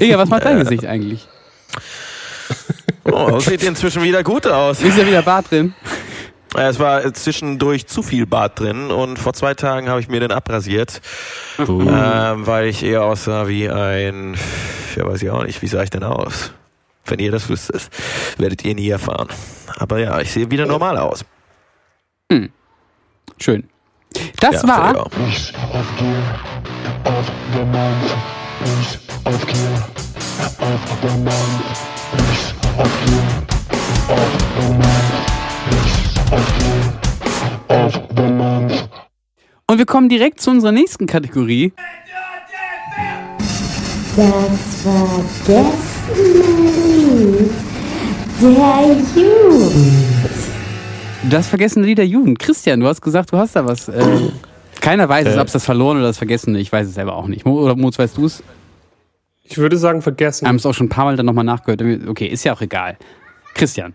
[0.00, 1.28] Digga, was macht dein Gesicht eigentlich?
[3.04, 4.80] Oh, sieht inzwischen wieder gut aus.
[4.82, 5.74] Ist ja wieder Bart drin.
[6.54, 10.32] Es war zwischendurch zu viel Bart drin und vor zwei Tagen habe ich mir den
[10.32, 11.02] abrasiert,
[11.58, 14.36] ähm, weil ich eher aussah wie ein,
[14.96, 16.52] ja weiß ich auch nicht, wie sah ich denn aus?
[17.04, 17.90] Wenn ihr das wüsstet,
[18.38, 19.28] werdet ihr nie erfahren.
[19.78, 21.24] Aber ja, ich sehe wieder normal aus.
[23.40, 23.68] Schön.
[24.40, 25.12] Das ja, war of
[25.98, 26.40] Gear
[27.04, 28.16] of the Month.
[28.64, 29.88] Peace of Gear
[30.60, 31.64] of the Month.
[32.16, 33.48] Peace of Gear
[34.10, 35.37] of
[39.70, 41.72] Und wir kommen direkt zu unserer nächsten Kategorie.
[44.16, 47.50] Das vergessene Lied
[48.40, 49.80] der Jugend.
[51.30, 52.38] Das vergessene Lied der Jugend.
[52.38, 53.88] Christian, du hast gesagt, du hast da was.
[53.88, 54.04] Äh,
[54.80, 55.40] keiner weiß es, Äh.
[55.40, 56.58] ob es das verloren oder das vergessene.
[56.58, 57.44] Ich weiß es selber auch nicht.
[57.44, 58.42] Mo, oder Moz, weißt du es?
[59.44, 60.44] Ich würde sagen, vergessen.
[60.44, 61.82] Wir haben es auch schon ein paar Mal dann nochmal nachgehört.
[62.08, 62.96] Okay, ist ja auch egal.
[63.54, 63.94] Christian.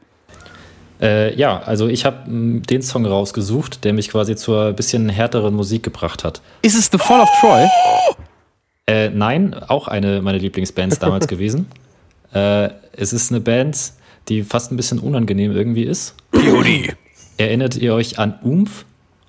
[1.03, 5.83] Äh, ja, also ich habe den Song rausgesucht, der mich quasi zur bisschen härteren Musik
[5.83, 6.41] gebracht hat.
[6.61, 7.65] Ist es The Fall of Troy?
[8.87, 11.67] Äh, nein, auch eine meiner Lieblingsbands damals gewesen.
[12.33, 13.77] Äh, es ist eine Band,
[14.29, 16.15] die fast ein bisschen unangenehm irgendwie ist.
[16.31, 16.95] POD.
[17.37, 18.85] Erinnert ihr euch an Umf?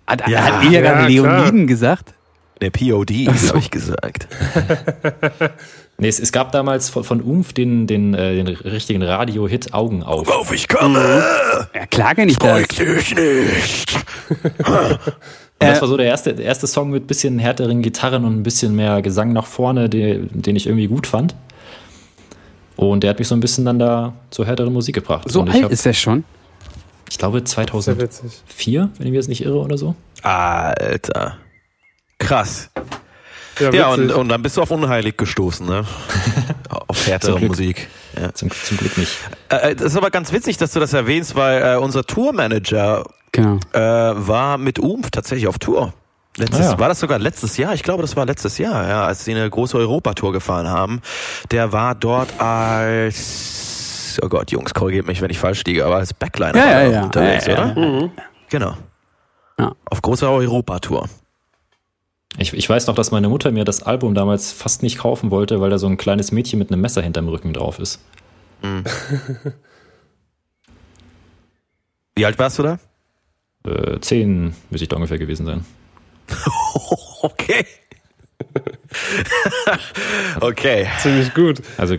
[0.07, 0.43] Hat, Ja.
[0.45, 1.39] hat ihr ja gerade Ja, klar.
[1.41, 2.15] Leoniden gesagt?
[2.61, 4.29] Der POD, habe ich gesagt.
[5.97, 10.03] Nee, es, es gab damals von, von Umf den, den, äh, den richtigen Radio-Hit Augen
[10.03, 10.29] auf.
[10.29, 11.23] Auf, ich komme!
[11.75, 12.67] Ja, klar kenn ich das.
[12.69, 13.97] Dich nicht!
[15.61, 18.43] Und das war so der erste, der erste Song mit bisschen härteren Gitarren und ein
[18.43, 21.35] bisschen mehr Gesang nach vorne, den, den ich irgendwie gut fand.
[22.77, 25.31] Und der hat mich so ein bisschen dann da zur härteren Musik gebracht.
[25.31, 26.25] So und ich alt hab- ist er schon.
[27.09, 28.43] Ich glaube Sehr 2004, witzig.
[28.99, 29.95] wenn ich mich jetzt nicht irre oder so.
[30.23, 31.39] Alter.
[32.19, 32.71] Krass.
[33.61, 35.85] Ja, Ja, und, und dann bist du auf unheilig gestoßen, ne?
[36.89, 37.41] auf härtere.
[37.41, 37.89] Musik.
[38.21, 38.33] Ja.
[38.35, 39.13] Zum, zum Glück nicht.
[39.49, 43.59] Äh, das ist aber ganz witzig, dass du das erwähnst, weil äh, unser Tourmanager Genau.
[43.73, 45.93] äh, war mit Umf tatsächlich auf Tour.
[46.37, 46.79] Letztes, Ah, ja.
[46.79, 47.75] War das sogar letztes Jahr?
[47.75, 51.01] Ich glaube, das war letztes Jahr, ja, als sie eine große Europatour gefahren haben.
[51.51, 56.13] Der war dort als, oh Gott, Jungs, korrigiert mich, wenn ich falsch liege, aber als
[56.15, 57.03] Backliner Ja, ja, er ja.
[57.05, 57.81] unterwegs, Ja, ja, oder?
[57.81, 58.11] Mhm.
[58.51, 58.75] Genau.
[59.59, 59.73] Ja.
[59.91, 61.09] Auf großer Europatour.
[62.39, 65.61] Ich, ich weiß noch, dass meine Mutter mir das Album damals fast nicht kaufen wollte,
[65.61, 68.01] weil da so ein kleines Mädchen mit einem Messer hinterm Rücken drauf ist.
[72.17, 72.79] Wie alt warst du da?
[73.67, 75.65] Äh, zehn müsste ich da ungefähr gewesen sein.
[77.25, 77.65] Okay.
[80.43, 80.87] okay.
[80.99, 81.63] Ziemlich gut.
[81.79, 81.97] Also,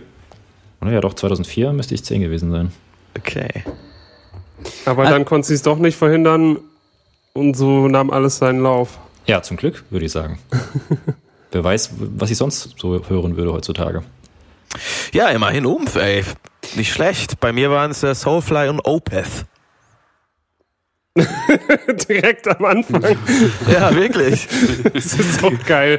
[0.80, 2.72] naja, doch, 2004 müsste ich zehn gewesen sein.
[3.18, 3.64] Okay.
[4.84, 6.58] Aber dann konnte sie es doch nicht verhindern
[7.32, 9.00] und so nahm alles seinen Lauf.
[9.26, 10.38] Ja, zum Glück, würde ich sagen.
[11.52, 14.02] Wer weiß, was ich sonst so hören würde heutzutage.
[15.12, 16.24] Ja, immerhin Umf, ey.
[16.74, 17.40] Nicht schlecht.
[17.40, 19.46] Bei mir waren es äh, Soulfly und Opeth.
[22.08, 23.02] Direkt am Anfang.
[23.70, 24.46] Ja, wirklich.
[24.92, 25.98] Das ist so geil.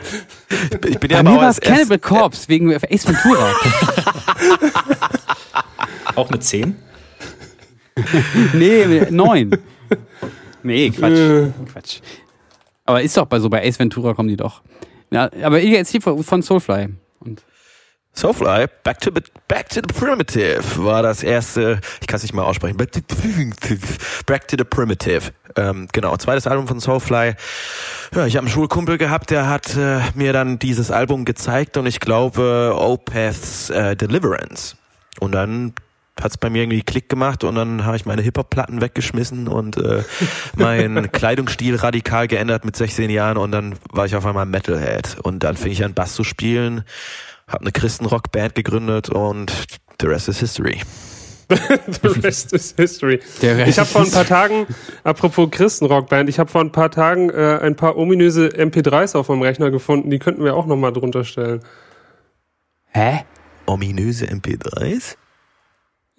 [0.50, 3.54] Ich bin Bei ja mir aber war auch es Cannibal Corpse wegen Ace Ventura.
[6.16, 6.76] Auch mit zehn?
[8.54, 9.58] nee, neun.
[10.62, 11.14] Nee, Quatsch.
[11.14, 11.52] Äh.
[11.72, 12.00] Quatsch.
[12.88, 14.62] Aber ist doch bei so bei Ace Ventura kommen die doch.
[15.12, 16.90] Ja, aber jetzt hier von Soulfly.
[17.20, 17.44] Und
[18.14, 22.34] Soulfly, Back to, the- Back to the Primitive war das erste, ich kann es nicht
[22.34, 23.00] mal aussprechen, Back to,
[24.26, 25.32] Back to the Primitive.
[25.56, 27.34] Ähm, genau, zweites Album von Soulfly.
[28.16, 31.86] Ja, ich habe einen Schulkumpel gehabt, der hat äh, mir dann dieses Album gezeigt und
[31.86, 34.76] ich glaube Opeth's äh, Deliverance.
[35.20, 35.74] Und dann
[36.24, 40.03] hat's bei mir irgendwie Klick gemacht und dann habe ich meine Hip-Hop-Platten weggeschmissen und äh,
[40.55, 45.43] meinen Kleidungsstil radikal geändert mit 16 Jahren und dann war ich auf einmal Metalhead und
[45.43, 46.84] dann fing ich an Bass zu spielen,
[47.47, 49.51] habe eine Christenrock-Band gegründet und
[50.01, 50.82] the rest is history.
[51.49, 53.22] The rest is history.
[53.41, 54.68] Der Rest Ich habe vor ein paar Tagen,
[55.05, 59.43] apropos Christenrockband, ich habe vor ein paar Tagen äh, ein paar ominöse MP3s auf meinem
[59.43, 61.61] Rechner gefunden, die könnten wir auch nochmal drunter stellen.
[62.89, 63.24] Hä?
[63.65, 65.15] Ominöse MP3s?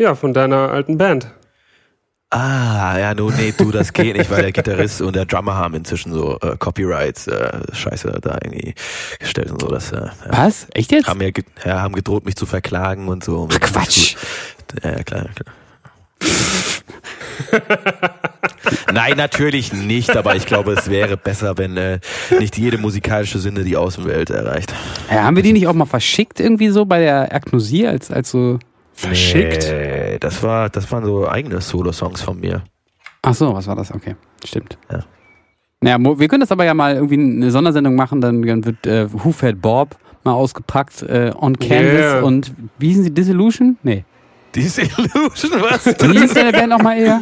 [0.00, 1.28] Ja, von deiner alten Band.
[2.30, 5.74] Ah, ja, no, nee, du, das geht nicht, weil der Gitarrist und der Drummer haben
[5.74, 8.74] inzwischen so äh, Copyrights, äh, Scheiße da irgendwie
[9.18, 9.68] gestellt und so.
[9.68, 10.12] Das, äh, ja.
[10.26, 10.66] Was?
[10.74, 11.08] Echt jetzt?
[11.08, 13.48] haben, mir ge ja, haben gedroht, mich zu verklagen und so.
[13.50, 14.16] Ach, Quatsch.
[14.84, 15.54] Ja, ja, klar, klar.
[18.92, 22.00] Nein, natürlich nicht, aber ich glaube, es wäre besser, wenn äh,
[22.38, 24.74] nicht jede musikalische Sünde die Außenwelt erreicht.
[25.10, 28.30] Ja, haben wir die nicht auch mal verschickt irgendwie so bei der Agnosie als, als
[28.30, 28.58] so
[28.98, 29.68] Verschickt?
[29.70, 32.64] Nee, das war, das waren so eigene Solo-Songs von mir.
[33.22, 33.92] Ach so, was war das?
[33.94, 34.76] Okay, stimmt.
[34.90, 35.04] Ja.
[35.80, 39.06] Naja, wir können das aber ja mal irgendwie eine Sondersendung machen, dann, dann wird äh,
[39.12, 42.22] Who Fed Bob mal ausgepackt äh, on Canvas Yeah.
[42.22, 43.14] und wie hießen sie?
[43.14, 43.78] Disillusion?
[43.84, 44.04] Nee.
[44.56, 45.86] Disillusion, was?
[46.00, 47.20] Wie hieß deine Band nochmal eher?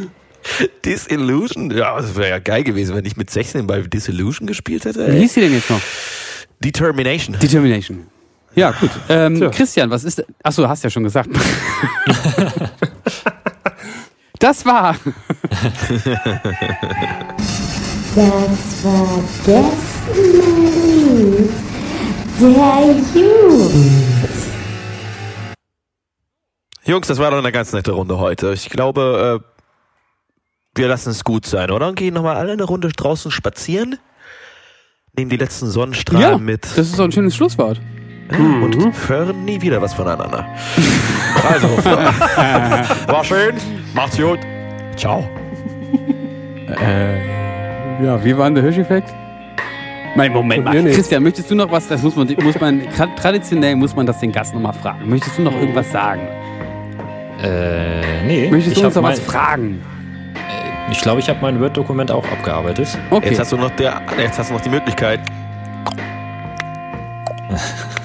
[0.84, 1.70] Disillusion?
[1.72, 5.06] Ja, das wäre ja geil gewesen, wenn ich mit 16 bei Disillusion gespielt hätte.
[5.08, 5.20] Wie Ey.
[5.20, 5.80] hieß sie denn jetzt noch?
[6.64, 7.36] Determination.
[7.38, 8.06] Determination.
[8.56, 8.90] Ja, gut.
[9.10, 9.50] Ähm, Tja.
[9.50, 10.24] Christian, was ist.
[10.42, 11.28] Achso, hast ja schon gesagt.
[14.38, 14.96] das war.
[18.14, 21.50] Das war Gästenlied
[22.40, 24.30] der Jugend.
[26.84, 28.54] Jungs, das war doch eine ganz nette Runde heute.
[28.54, 31.88] Ich glaube, äh, wir lassen es gut sein, oder?
[31.88, 33.98] Und gehen nochmal alle eine Runde draußen spazieren.
[35.14, 37.82] Nehmen die letzten Sonnenstrahlen Ja, mit das ist doch ein schönes Schlusswort.
[38.30, 40.46] Und hören nie wieder was voneinander.
[41.48, 41.68] Also,
[43.06, 43.54] war schön.
[43.94, 44.38] Macht's gut.
[44.96, 45.28] Ciao.
[46.82, 49.14] Äh, ja, wie war denn der Hirscheffekt?
[50.16, 50.82] Mein Moment mal.
[50.84, 51.86] Christian, möchtest du noch was?
[51.86, 55.08] Das muss man, muss man tra- traditionell muss man das den Gast nochmal fragen.
[55.08, 56.22] Möchtest du noch irgendwas sagen?
[57.44, 58.48] Äh, nee.
[58.50, 59.80] Möchtest ich du uns noch was fragen?
[60.90, 62.88] Ich glaube, ich habe mein Word-Dokument auch abgearbeitet.
[63.10, 63.28] Okay.
[63.28, 65.20] Jetzt hast du noch der, jetzt hast du noch die Möglichkeit.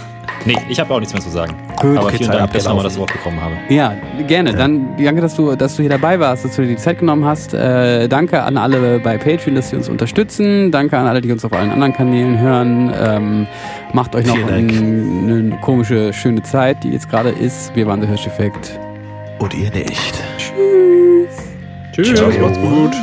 [0.45, 1.55] Nee, ich habe auch nichts mehr zu sagen.
[1.79, 2.85] Gut, Aber okay, vielen Dank, dass ich nochmal abgelaufen.
[2.85, 3.55] das Wort bekommen habe.
[3.69, 3.95] Ja,
[4.27, 4.53] gerne.
[4.53, 7.25] Dann danke, dass du, dass du hier dabei warst, dass du dir die Zeit genommen
[7.25, 7.53] hast.
[7.53, 10.71] Äh, danke an alle bei Patreon, dass sie uns unterstützen.
[10.71, 12.91] Danke an alle, die uns auf allen anderen Kanälen hören.
[12.99, 13.47] Ähm,
[13.93, 17.75] macht euch noch eine komische, schöne Zeit, die jetzt gerade ist.
[17.75, 18.79] Wir waren der Hirscheffekt.
[19.39, 20.23] Und ihr nicht.
[21.91, 22.29] Tschüss, Ciao.
[22.41, 22.95] macht's gut.